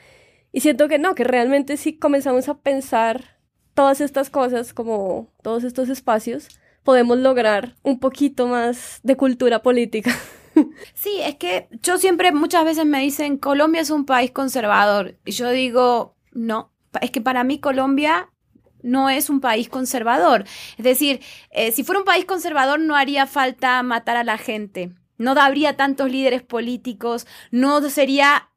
Y 0.51 0.61
siento 0.61 0.87
que 0.87 0.97
no, 0.97 1.13
que 1.13 1.23
realmente 1.23 1.77
si 1.77 1.99
comenzamos 1.99 2.49
a 2.49 2.57
pensar 2.57 3.37
todas 3.75 4.01
estas 4.01 4.31
cosas, 4.31 4.73
como 4.73 5.31
todos 5.43 5.63
estos 5.63 5.89
espacios, 5.89 6.47
podemos 6.81 7.19
lograr 7.19 7.75
un 7.83 7.99
poquito 7.99 8.47
más 8.47 8.99
de 9.03 9.15
cultura 9.15 9.61
política. 9.61 10.11
Sí, 10.93 11.21
es 11.23 11.35
que 11.37 11.69
yo 11.81 11.97
siempre, 11.97 12.33
muchas 12.33 12.65
veces 12.65 12.85
me 12.85 12.99
dicen, 12.99 13.37
Colombia 13.37 13.79
es 13.79 13.89
un 13.89 14.05
país 14.05 14.31
conservador. 14.31 15.17
Y 15.23 15.31
yo 15.31 15.49
digo, 15.49 16.17
no, 16.33 16.73
es 16.99 17.09
que 17.09 17.21
para 17.21 17.45
mí 17.45 17.59
Colombia 17.59 18.29
no 18.83 19.09
es 19.09 19.29
un 19.29 19.41
país 19.41 19.69
conservador. 19.69 20.45
Es 20.77 20.83
decir, 20.83 21.21
eh, 21.51 21.71
si 21.71 21.83
fuera 21.83 21.99
un 21.99 22.05
país 22.05 22.25
conservador 22.25 22.79
no 22.79 22.95
haría 22.95 23.27
falta 23.27 23.81
matar 23.83 24.17
a 24.17 24.23
la 24.23 24.37
gente. 24.37 24.91
No 25.17 25.31
habría 25.31 25.77
tantos 25.77 26.09
líderes 26.09 26.41
políticos, 26.41 27.27
no 27.51 27.81
sería 27.89 28.50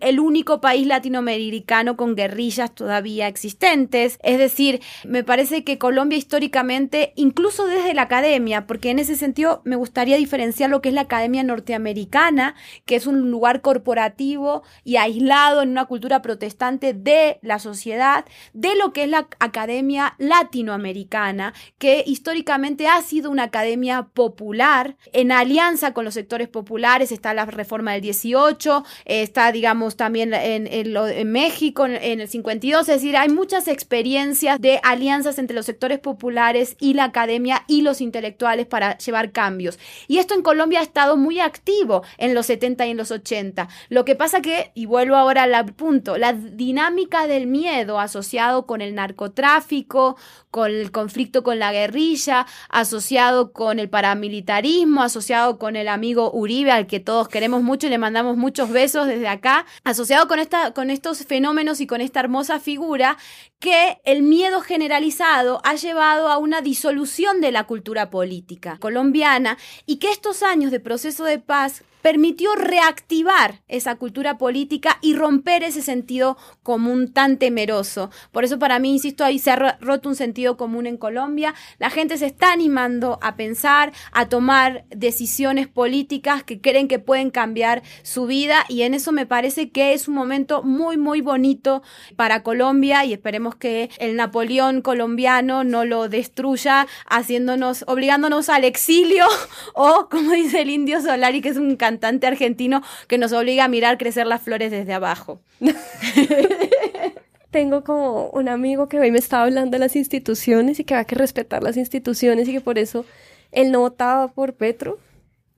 el 0.00 0.20
único 0.20 0.60
país 0.60 0.86
latinoamericano 0.86 1.96
con 1.96 2.16
guerrillas 2.16 2.74
todavía 2.74 3.28
existentes. 3.28 4.18
Es 4.22 4.38
decir, 4.38 4.80
me 5.04 5.24
parece 5.24 5.64
que 5.64 5.78
Colombia 5.78 6.18
históricamente, 6.18 7.12
incluso 7.16 7.66
desde 7.66 7.94
la 7.94 8.02
academia, 8.02 8.66
porque 8.66 8.90
en 8.90 8.98
ese 8.98 9.16
sentido 9.16 9.62
me 9.64 9.76
gustaría 9.76 10.16
diferenciar 10.16 10.70
lo 10.70 10.82
que 10.82 10.88
es 10.88 10.94
la 10.94 11.02
academia 11.02 11.42
norteamericana, 11.42 12.54
que 12.86 12.96
es 12.96 13.06
un 13.06 13.30
lugar 13.30 13.60
corporativo 13.60 14.62
y 14.84 14.96
aislado 14.96 15.62
en 15.62 15.70
una 15.70 15.86
cultura 15.86 16.22
protestante 16.22 16.92
de 16.92 17.38
la 17.42 17.58
sociedad, 17.58 18.24
de 18.52 18.74
lo 18.74 18.92
que 18.92 19.04
es 19.04 19.08
la 19.08 19.28
academia 19.38 20.14
latinoamericana, 20.18 21.54
que 21.78 22.02
históricamente 22.06 22.88
ha 22.88 23.00
sido 23.02 23.30
una 23.30 23.44
academia 23.44 24.08
popular, 24.14 24.96
en 25.12 25.30
alianza 25.30 25.92
con 25.92 26.04
los 26.04 26.14
sectores 26.14 26.48
populares, 26.48 27.12
está 27.12 27.34
la 27.34 27.44
reforma 27.44 27.92
del 27.92 28.00
18, 28.00 28.84
está 29.04 29.51
digamos, 29.52 29.96
también 29.96 30.34
en, 30.34 30.66
en, 30.66 31.30
México 31.32 31.86
en, 31.86 32.20
el 32.20 32.28
52, 32.28 32.80
es 32.80 32.86
decir, 32.86 33.16
hay 33.16 33.28
muchas 33.28 33.68
experiencias 33.68 34.60
de 34.60 34.80
alianzas 34.82 35.38
entre 35.38 35.54
los 35.54 35.66
sectores 35.66 35.98
populares 35.98 36.76
y 36.80 36.94
la 36.94 37.04
academia 37.04 37.64
y 37.68 37.82
los 37.82 38.00
intelectuales 38.00 38.66
para 38.66 38.98
llevar 38.98 39.32
cambios. 39.32 39.78
Y 40.08 40.18
esto 40.18 40.34
en 40.34 40.42
Colombia 40.42 40.80
ha 40.80 40.82
estado 40.82 41.16
muy 41.16 41.40
activo 41.40 42.02
en 42.18 42.34
los 42.34 42.46
70 42.46 42.86
y 42.86 42.90
en 42.90 42.96
los 42.96 43.10
80. 43.10 43.68
Lo 43.88 44.04
que 44.04 44.14
pasa 44.14 44.40
que, 44.40 44.72
y 44.74 44.86
vuelvo 44.86 45.16
ahora 45.16 45.44
al 45.44 45.72
punto, 45.74 46.16
la 46.16 46.32
dinámica 46.32 47.26
del 47.26 47.46
miedo 47.46 48.00
asociado 48.00 48.66
con 48.66 48.80
el 48.80 48.94
narcotráfico, 48.94 50.16
con 50.52 50.70
el 50.70 50.92
conflicto 50.92 51.42
con 51.42 51.58
la 51.58 51.72
guerrilla, 51.72 52.46
asociado 52.68 53.52
con 53.52 53.78
el 53.78 53.88
paramilitarismo, 53.88 55.02
asociado 55.02 55.58
con 55.58 55.76
el 55.76 55.88
amigo 55.88 56.30
Uribe, 56.30 56.70
al 56.70 56.86
que 56.86 57.00
todos 57.00 57.26
queremos 57.26 57.62
mucho 57.62 57.86
y 57.86 57.90
le 57.90 57.96
mandamos 57.96 58.36
muchos 58.36 58.70
besos 58.70 59.06
desde 59.06 59.28
acá 59.28 59.64
asociado 59.82 60.28
con, 60.28 60.38
esta, 60.38 60.74
con 60.74 60.90
estos 60.90 61.24
fenómenos 61.24 61.80
y 61.80 61.86
con 61.86 62.02
esta 62.02 62.20
hermosa 62.20 62.60
figura, 62.60 63.16
que 63.60 63.98
el 64.04 64.22
miedo 64.22 64.60
generalizado 64.60 65.62
ha 65.64 65.74
llevado 65.74 66.28
a 66.28 66.36
una 66.36 66.60
disolución 66.60 67.40
de 67.40 67.50
la 67.50 67.64
cultura 67.64 68.10
política 68.10 68.76
colombiana 68.78 69.56
y 69.86 69.96
que 69.96 70.10
estos 70.10 70.42
años 70.42 70.70
de 70.70 70.80
proceso 70.80 71.24
de 71.24 71.38
paz 71.38 71.82
permitió 72.02 72.54
reactivar 72.56 73.62
esa 73.68 73.94
cultura 73.94 74.36
política 74.36 74.98
y 75.00 75.14
romper 75.14 75.62
ese 75.62 75.80
sentido 75.80 76.36
común 76.62 77.12
tan 77.12 77.38
temeroso. 77.38 78.10
Por 78.32 78.44
eso 78.44 78.58
para 78.58 78.78
mí, 78.78 78.92
insisto, 78.92 79.24
ahí 79.24 79.38
se 79.38 79.52
ha 79.52 79.78
roto 79.80 80.08
un 80.08 80.16
sentido 80.16 80.56
común 80.56 80.86
en 80.86 80.96
Colombia. 80.96 81.54
La 81.78 81.90
gente 81.90 82.18
se 82.18 82.26
está 82.26 82.52
animando 82.52 83.18
a 83.22 83.36
pensar, 83.36 83.92
a 84.12 84.28
tomar 84.28 84.84
decisiones 84.90 85.68
políticas 85.68 86.42
que 86.42 86.60
creen 86.60 86.88
que 86.88 86.98
pueden 86.98 87.30
cambiar 87.30 87.82
su 88.02 88.26
vida 88.26 88.64
y 88.68 88.82
en 88.82 88.94
eso 88.94 89.12
me 89.12 89.26
parece 89.26 89.70
que 89.70 89.92
es 89.92 90.08
un 90.08 90.14
momento 90.14 90.62
muy, 90.62 90.96
muy 90.96 91.20
bonito 91.20 91.82
para 92.16 92.42
Colombia 92.42 93.04
y 93.04 93.12
esperemos 93.12 93.54
que 93.54 93.90
el 93.98 94.16
Napoleón 94.16 94.82
colombiano 94.82 95.62
no 95.64 95.84
lo 95.84 96.08
destruya 96.08 96.86
haciéndonos, 97.06 97.84
obligándonos 97.86 98.48
al 98.48 98.64
exilio 98.64 99.26
o, 99.74 100.08
como 100.10 100.32
dice 100.32 100.62
el 100.62 100.70
indio 100.70 101.00
Solari, 101.00 101.40
que 101.40 101.50
es 101.50 101.56
un 101.56 101.76
cantante 101.76 101.91
argentino 102.26 102.82
que 103.08 103.18
nos 103.18 103.32
obliga 103.32 103.64
a 103.64 103.68
mirar 103.68 103.98
crecer 103.98 104.26
las 104.26 104.42
flores 104.42 104.70
desde 104.70 104.92
abajo. 104.92 105.40
Tengo 107.50 107.84
como 107.84 108.30
un 108.30 108.48
amigo 108.48 108.88
que 108.88 108.98
hoy 108.98 109.10
me 109.10 109.18
estaba 109.18 109.44
hablando 109.44 109.72
de 109.72 109.78
las 109.78 109.94
instituciones 109.94 110.80
y 110.80 110.84
que 110.84 110.94
hay 110.94 111.04
que 111.04 111.16
respetar 111.16 111.62
las 111.62 111.76
instituciones 111.76 112.48
y 112.48 112.52
que 112.52 112.60
por 112.62 112.78
eso 112.78 113.04
él 113.52 113.70
no 113.70 113.80
votaba 113.80 114.28
por 114.28 114.54
Petro. 114.54 114.98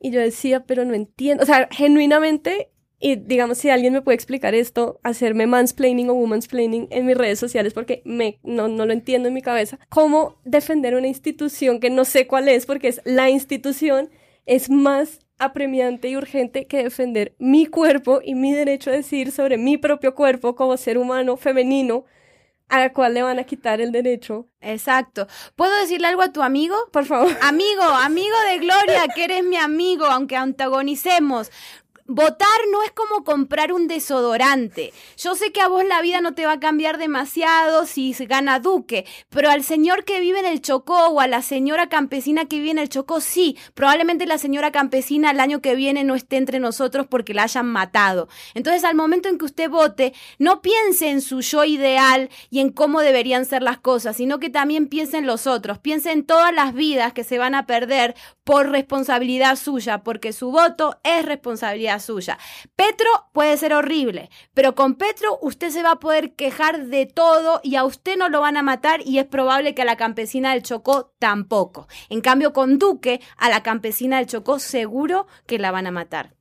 Y 0.00 0.10
yo 0.10 0.20
decía, 0.20 0.64
pero 0.66 0.84
no 0.84 0.92
entiendo. 0.92 1.42
O 1.44 1.46
sea, 1.46 1.68
genuinamente, 1.70 2.68
y 2.98 3.16
digamos, 3.16 3.58
si 3.58 3.70
alguien 3.70 3.92
me 3.92 4.02
puede 4.02 4.16
explicar 4.16 4.54
esto, 4.54 5.00
hacerme 5.02 5.46
mansplaining 5.46 6.10
o 6.10 6.14
womansplaining 6.14 6.88
en 6.90 7.06
mis 7.06 7.16
redes 7.16 7.38
sociales, 7.38 7.72
porque 7.72 8.02
me, 8.04 8.38
no, 8.42 8.68
no 8.68 8.86
lo 8.86 8.92
entiendo 8.92 9.28
en 9.28 9.34
mi 9.34 9.40
cabeza. 9.40 9.78
¿Cómo 9.88 10.36
defender 10.44 10.94
una 10.96 11.06
institución 11.06 11.80
que 11.80 11.90
no 11.90 12.04
sé 12.04 12.26
cuál 12.26 12.48
es, 12.48 12.66
porque 12.66 12.88
es 12.88 13.00
la 13.04 13.30
institución, 13.30 14.10
es 14.46 14.68
más 14.68 15.20
apremiante 15.38 16.08
y 16.08 16.16
urgente 16.16 16.66
que 16.66 16.82
defender 16.82 17.34
mi 17.38 17.66
cuerpo 17.66 18.20
y 18.22 18.34
mi 18.34 18.52
derecho 18.52 18.90
a 18.90 18.94
decir 18.94 19.32
sobre 19.32 19.58
mi 19.58 19.76
propio 19.78 20.14
cuerpo 20.14 20.54
como 20.54 20.76
ser 20.76 20.98
humano 20.98 21.36
femenino 21.36 22.04
a 22.68 22.78
la 22.78 22.92
cual 22.92 23.14
le 23.14 23.22
van 23.22 23.38
a 23.38 23.44
quitar 23.44 23.80
el 23.80 23.92
derecho. 23.92 24.48
Exacto. 24.60 25.26
¿Puedo 25.54 25.74
decirle 25.80 26.06
algo 26.08 26.22
a 26.22 26.32
tu 26.32 26.42
amigo? 26.42 26.74
Por 26.92 27.04
favor. 27.04 27.30
Amigo, 27.42 27.82
amigo 27.82 28.36
de 28.50 28.58
Gloria, 28.58 29.06
que 29.14 29.24
eres 29.24 29.44
mi 29.44 29.56
amigo, 29.56 30.06
aunque 30.06 30.36
antagonicemos. 30.36 31.50
Votar 32.06 32.48
no 32.70 32.82
es 32.82 32.90
como 32.90 33.24
comprar 33.24 33.72
un 33.72 33.88
desodorante. 33.88 34.92
Yo 35.16 35.34
sé 35.34 35.52
que 35.52 35.62
a 35.62 35.68
vos 35.68 35.86
la 35.86 36.02
vida 36.02 36.20
no 36.20 36.34
te 36.34 36.44
va 36.44 36.52
a 36.52 36.60
cambiar 36.60 36.98
demasiado 36.98 37.86
si 37.86 38.12
gana 38.12 38.60
Duque, 38.60 39.06
pero 39.30 39.48
al 39.48 39.64
señor 39.64 40.04
que 40.04 40.20
vive 40.20 40.40
en 40.40 40.44
el 40.44 40.60
Chocó 40.60 41.06
o 41.08 41.20
a 41.20 41.28
la 41.28 41.40
señora 41.40 41.88
campesina 41.88 42.44
que 42.44 42.58
vive 42.58 42.72
en 42.72 42.78
el 42.78 42.90
Chocó, 42.90 43.22
sí, 43.22 43.56
probablemente 43.72 44.26
la 44.26 44.36
señora 44.36 44.70
campesina 44.70 45.30
el 45.30 45.40
año 45.40 45.62
que 45.62 45.74
viene 45.76 46.04
no 46.04 46.14
esté 46.14 46.36
entre 46.36 46.60
nosotros 46.60 47.06
porque 47.08 47.32
la 47.32 47.44
hayan 47.44 47.68
matado. 47.68 48.28
Entonces, 48.52 48.84
al 48.84 48.96
momento 48.96 49.30
en 49.30 49.38
que 49.38 49.46
usted 49.46 49.70
vote, 49.70 50.12
no 50.38 50.60
piense 50.60 51.08
en 51.08 51.22
su 51.22 51.40
yo 51.40 51.64
ideal 51.64 52.28
y 52.50 52.60
en 52.60 52.70
cómo 52.70 53.00
deberían 53.00 53.46
ser 53.46 53.62
las 53.62 53.78
cosas, 53.78 54.18
sino 54.18 54.40
que 54.40 54.50
también 54.50 54.88
piense 54.88 55.16
en 55.16 55.26
los 55.26 55.46
otros, 55.46 55.78
piense 55.78 56.12
en 56.12 56.26
todas 56.26 56.52
las 56.52 56.74
vidas 56.74 57.14
que 57.14 57.24
se 57.24 57.38
van 57.38 57.54
a 57.54 57.64
perder 57.64 58.14
por 58.44 58.68
responsabilidad 58.68 59.56
suya, 59.56 60.02
porque 60.02 60.34
su 60.34 60.50
voto 60.50 60.98
es 61.02 61.24
responsabilidad 61.24 61.93
suya. 62.00 62.38
Petro 62.76 63.08
puede 63.32 63.56
ser 63.56 63.74
horrible, 63.74 64.30
pero 64.52 64.74
con 64.74 64.94
Petro 64.94 65.38
usted 65.42 65.70
se 65.70 65.82
va 65.82 65.92
a 65.92 66.00
poder 66.00 66.34
quejar 66.34 66.86
de 66.86 67.06
todo 67.06 67.60
y 67.62 67.76
a 67.76 67.84
usted 67.84 68.16
no 68.16 68.28
lo 68.28 68.40
van 68.40 68.56
a 68.56 68.62
matar 68.62 69.00
y 69.04 69.18
es 69.18 69.26
probable 69.26 69.74
que 69.74 69.82
a 69.82 69.86
la 69.86 69.96
campesina 69.96 70.52
del 70.52 70.62
Chocó 70.62 71.14
tampoco. 71.18 71.88
En 72.08 72.20
cambio, 72.20 72.52
con 72.52 72.78
Duque, 72.78 73.20
a 73.36 73.48
la 73.48 73.62
campesina 73.62 74.18
del 74.18 74.26
Chocó 74.26 74.58
seguro 74.58 75.26
que 75.46 75.58
la 75.58 75.70
van 75.70 75.86
a 75.86 75.90
matar. 75.90 76.34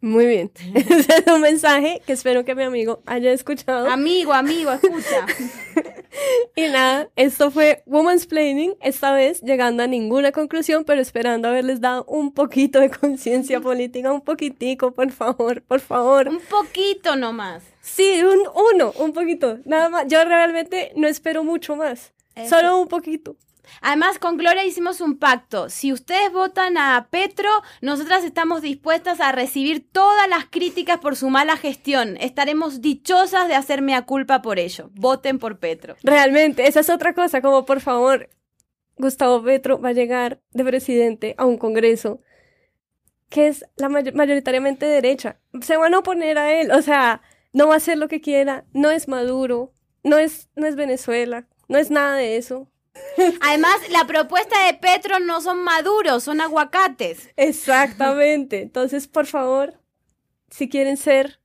Muy 0.00 0.26
bien. 0.26 0.52
Ese 0.74 1.14
es 1.18 1.26
un 1.26 1.40
mensaje 1.40 2.02
que 2.06 2.12
espero 2.12 2.44
que 2.44 2.54
mi 2.54 2.62
amigo 2.62 3.02
haya 3.06 3.32
escuchado. 3.32 3.90
Amigo, 3.90 4.32
amigo, 4.32 4.72
escucha. 4.72 5.26
y 6.56 6.62
nada, 6.68 7.08
esto 7.16 7.50
fue 7.50 7.82
Woman's 7.86 8.26
Planning, 8.26 8.74
esta 8.80 9.12
vez 9.12 9.40
llegando 9.42 9.82
a 9.82 9.86
ninguna 9.86 10.32
conclusión, 10.32 10.84
pero 10.84 11.00
esperando 11.00 11.48
haberles 11.48 11.80
dado 11.80 12.04
un 12.04 12.32
poquito 12.32 12.80
de 12.80 12.90
conciencia 12.90 13.60
política, 13.62 14.12
un 14.12 14.20
poquitico, 14.20 14.92
por 14.92 15.10
favor, 15.10 15.62
por 15.62 15.80
favor. 15.80 16.28
Un 16.28 16.40
poquito 16.40 17.16
nomás. 17.16 17.62
Sí, 17.80 18.22
un 18.22 18.40
uno, 18.74 18.92
un 18.98 19.12
poquito, 19.12 19.58
nada 19.64 19.88
más. 19.88 20.06
Yo 20.08 20.24
realmente 20.24 20.92
no 20.96 21.06
espero 21.06 21.44
mucho 21.44 21.76
más, 21.76 22.12
solo 22.48 22.80
un 22.80 22.88
poquito. 22.88 23.36
Además, 23.80 24.18
con 24.18 24.36
Gloria 24.36 24.64
hicimos 24.64 25.00
un 25.00 25.18
pacto. 25.18 25.68
Si 25.68 25.92
ustedes 25.92 26.32
votan 26.32 26.78
a 26.78 27.08
Petro, 27.10 27.50
nosotras 27.80 28.24
estamos 28.24 28.62
dispuestas 28.62 29.20
a 29.20 29.32
recibir 29.32 29.86
todas 29.90 30.28
las 30.28 30.46
críticas 30.46 30.98
por 30.98 31.16
su 31.16 31.30
mala 31.30 31.56
gestión. 31.56 32.16
Estaremos 32.18 32.80
dichosas 32.80 33.48
de 33.48 33.54
hacerme 33.54 33.94
a 33.94 34.02
culpa 34.02 34.42
por 34.42 34.58
ello. 34.58 34.90
Voten 34.94 35.38
por 35.38 35.58
Petro. 35.58 35.96
Realmente, 36.02 36.66
esa 36.66 36.80
es 36.80 36.90
otra 36.90 37.14
cosa, 37.14 37.40
como 37.40 37.64
por 37.64 37.80
favor, 37.80 38.28
Gustavo 38.96 39.42
Petro 39.42 39.80
va 39.80 39.90
a 39.90 39.92
llegar 39.92 40.40
de 40.52 40.64
presidente 40.64 41.34
a 41.38 41.44
un 41.44 41.58
congreso 41.58 42.20
que 43.28 43.48
es 43.48 43.64
la 43.76 43.88
mayoritariamente 43.88 44.86
derecha. 44.86 45.40
Se 45.60 45.76
van 45.76 45.94
a 45.94 45.98
oponer 45.98 46.38
a 46.38 46.52
él, 46.60 46.70
o 46.70 46.80
sea, 46.82 47.22
no 47.52 47.68
va 47.68 47.74
a 47.74 47.78
hacer 47.78 47.98
lo 47.98 48.08
que 48.08 48.20
quiera, 48.20 48.64
no 48.72 48.90
es 48.90 49.08
Maduro, 49.08 49.72
no 50.02 50.18
es, 50.18 50.48
no 50.54 50.66
es 50.66 50.76
Venezuela, 50.76 51.48
no 51.68 51.78
es 51.78 51.90
nada 51.90 52.16
de 52.16 52.36
eso. 52.36 52.70
Además, 53.40 53.76
la 53.90 54.06
propuesta 54.06 54.66
de 54.66 54.74
Petro 54.74 55.18
no 55.20 55.40
son 55.40 55.62
maduros, 55.62 56.24
son 56.24 56.40
aguacates. 56.40 57.30
Exactamente. 57.36 58.62
Entonces, 58.62 59.08
por 59.08 59.26
favor, 59.26 59.80
si 60.50 60.68
quieren 60.68 60.96
ser 60.96 61.40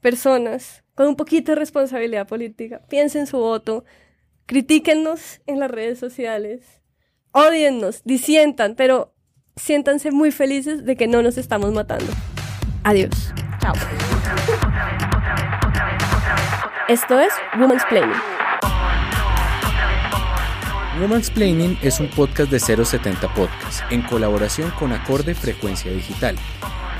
personas 0.00 0.84
con 0.94 1.08
un 1.08 1.16
poquito 1.16 1.52
de 1.52 1.56
responsabilidad 1.56 2.26
política, 2.26 2.82
piensen 2.88 3.26
su 3.26 3.38
voto, 3.38 3.84
critíquennos 4.46 5.40
en 5.46 5.60
las 5.60 5.70
redes 5.70 5.98
sociales, 5.98 6.82
odiennos, 7.32 8.02
disientan, 8.04 8.74
pero 8.74 9.14
siéntanse 9.56 10.10
muy 10.10 10.30
felices 10.30 10.84
de 10.84 10.96
que 10.96 11.06
no 11.06 11.22
nos 11.22 11.38
estamos 11.38 11.72
matando. 11.72 12.12
Adiós. 12.84 13.32
Chao. 13.60 13.74
Esto 16.88 17.18
es 17.18 17.32
Woman's 17.58 17.84
Planning. 17.88 18.33
Woman's 21.00 21.28
Planning 21.28 21.76
es 21.82 21.98
un 21.98 22.06
podcast 22.06 22.52
de 22.52 22.60
070 22.60 23.34
Podcast 23.34 23.80
en 23.90 24.02
colaboración 24.02 24.70
con 24.78 24.92
Acorde 24.92 25.34
Frecuencia 25.34 25.90
Digital. 25.90 26.36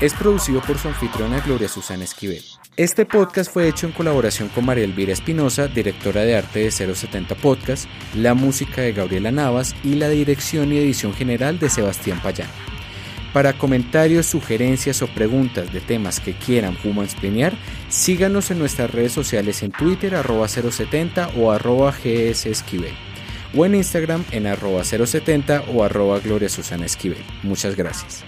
Es 0.01 0.13
producido 0.13 0.59
por 0.61 0.77
su 0.77 0.89
anfitriona 0.89 1.39
Gloria 1.39 1.69
Susana 1.69 2.03
Esquivel. 2.03 2.43
Este 2.75 3.05
podcast 3.05 3.49
fue 3.53 3.69
hecho 3.69 3.87
en 3.87 3.93
colaboración 3.93 4.49
con 4.49 4.65
María 4.65 4.83
Elvira 4.83 5.13
Espinosa, 5.13 5.69
directora 5.69 6.23
de 6.23 6.35
arte 6.35 6.59
de 6.59 6.71
070 6.71 7.35
Podcast, 7.35 7.85
la 8.13 8.33
música 8.33 8.81
de 8.81 8.91
Gabriela 8.91 9.31
Navas 9.31 9.73
y 9.81 9.95
la 9.95 10.09
dirección 10.09 10.73
y 10.73 10.77
edición 10.77 11.13
general 11.13 11.57
de 11.57 11.69
Sebastián 11.69 12.19
Payán. 12.21 12.49
Para 13.31 13.57
comentarios, 13.57 14.25
sugerencias 14.25 15.01
o 15.03 15.07
preguntas 15.07 15.71
de 15.71 15.79
temas 15.79 16.19
que 16.19 16.33
quieran 16.33 16.77
Woman's 16.83 17.15
Planear, 17.15 17.53
síganos 17.87 18.51
en 18.51 18.59
nuestras 18.59 18.91
redes 18.91 19.13
sociales 19.13 19.63
en 19.63 19.71
Twitter 19.71 20.15
arroba 20.15 20.49
070 20.49 21.29
o 21.37 21.53
arroba 21.53 21.91
GS 21.91 22.47
Esquivel 22.47 22.93
o 23.55 23.65
en 23.65 23.75
Instagram 23.75 24.23
en 24.31 24.47
arroba 24.47 24.83
070 24.83 25.63
o 25.73 25.83
arroba 25.83 26.19
Gloria 26.19 26.49
Susana 26.49 26.85
Esquivel. 26.85 27.23
Muchas 27.43 27.75
gracias. 27.75 28.23